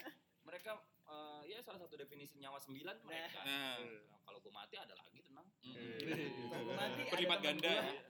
[0.49, 0.71] Mereka
[1.09, 3.41] eh, ya salah satu definisi nyawa sembilan mereka.
[3.45, 3.77] Nah.
[3.83, 5.49] Nah, kalau gue mati ada lagi tenang.
[6.49, 7.69] Kalau gua mati Berlipat ganda.
[7.69, 7.85] gua.
[7.85, 8.05] ya.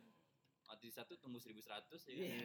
[0.69, 1.65] Mati satu tunggu 1100
[2.11, 2.15] ya.
[2.15, 2.37] Iya.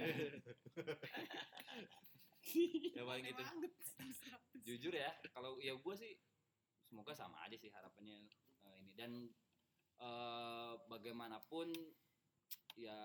[2.95, 3.43] ya paling gitu.
[4.63, 6.15] Jujur ya, kalau ya gue sih
[6.93, 8.29] semoga sama aja sih harapannya
[8.69, 9.33] eh, ini dan
[9.97, 11.73] eh, bagaimanapun
[12.77, 13.01] ya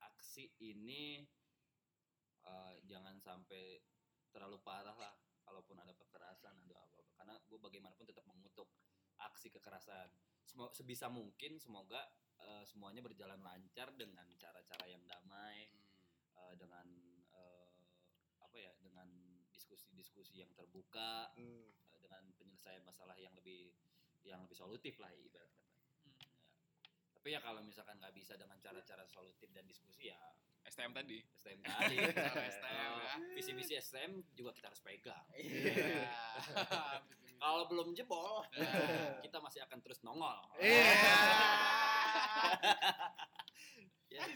[0.00, 1.20] aksi ini
[2.48, 3.76] eh, jangan sampai
[4.32, 5.12] terlalu parah lah
[5.44, 8.72] kalaupun ada kekerasan atau apa apa karena gue bagaimanapun tetap mengutuk
[9.20, 10.08] aksi kekerasan.
[10.42, 12.00] Semo- sebisa mungkin semoga
[12.40, 15.84] eh, semuanya berjalan lancar dengan cara-cara yang damai, Hmm.
[16.40, 16.88] eh, dengan
[17.36, 17.68] eh,
[18.40, 19.06] apa ya, dengan
[19.52, 21.68] diskusi-diskusi yang terbuka, Hmm.
[22.12, 23.72] Dengan penyelesaian masalah yang lebih
[24.22, 25.72] yang lebih solutif lah ibarat kata.
[26.04, 26.28] Ya.
[27.16, 30.20] Tapi ya kalau misalkan nggak bisa dengan cara-cara solutif dan diskusi ya
[30.68, 31.18] STM tadi.
[31.34, 31.96] STM tadi.
[32.60, 33.14] STM ya.
[33.34, 35.24] Visi-visi STM juga kita harus pegang.
[35.34, 36.06] Iya.
[37.42, 39.18] Kalau belum jebol, Nah.
[39.18, 40.38] kita masih akan terus nongol.
[40.60, 40.86] Iya.
[44.12, 44.28] Yes.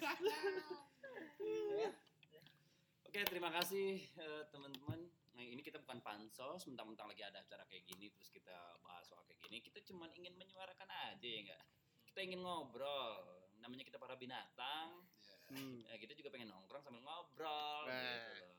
[3.04, 5.04] Oke, terima kasih eh, teman-teman.
[5.37, 9.20] Nah, ini kita bukan pansos, mentang-mentang lagi ada acara kayak gini, terus kita bahas soal
[9.28, 9.61] kayak gini.
[9.61, 11.62] Kita cuman ingin menyuarakan aja ya enggak?
[12.09, 13.20] Kita ingin ngobrol.
[13.61, 15.05] Namanya kita para binatang.
[15.53, 15.84] Hmm.
[15.93, 17.84] Ya, kita juga pengen nongkrong sambil ngobrol.
[17.84, 18.01] Nah.
[18.01, 18.57] gitu loh.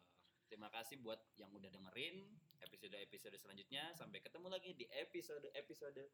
[0.47, 2.23] Terima kasih buat yang udah dengerin
[2.61, 3.91] episode-episode selanjutnya.
[3.97, 6.07] Sampai ketemu lagi di episode-episode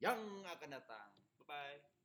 [0.00, 1.12] yang akan datang.
[1.44, 1.95] Bye-bye.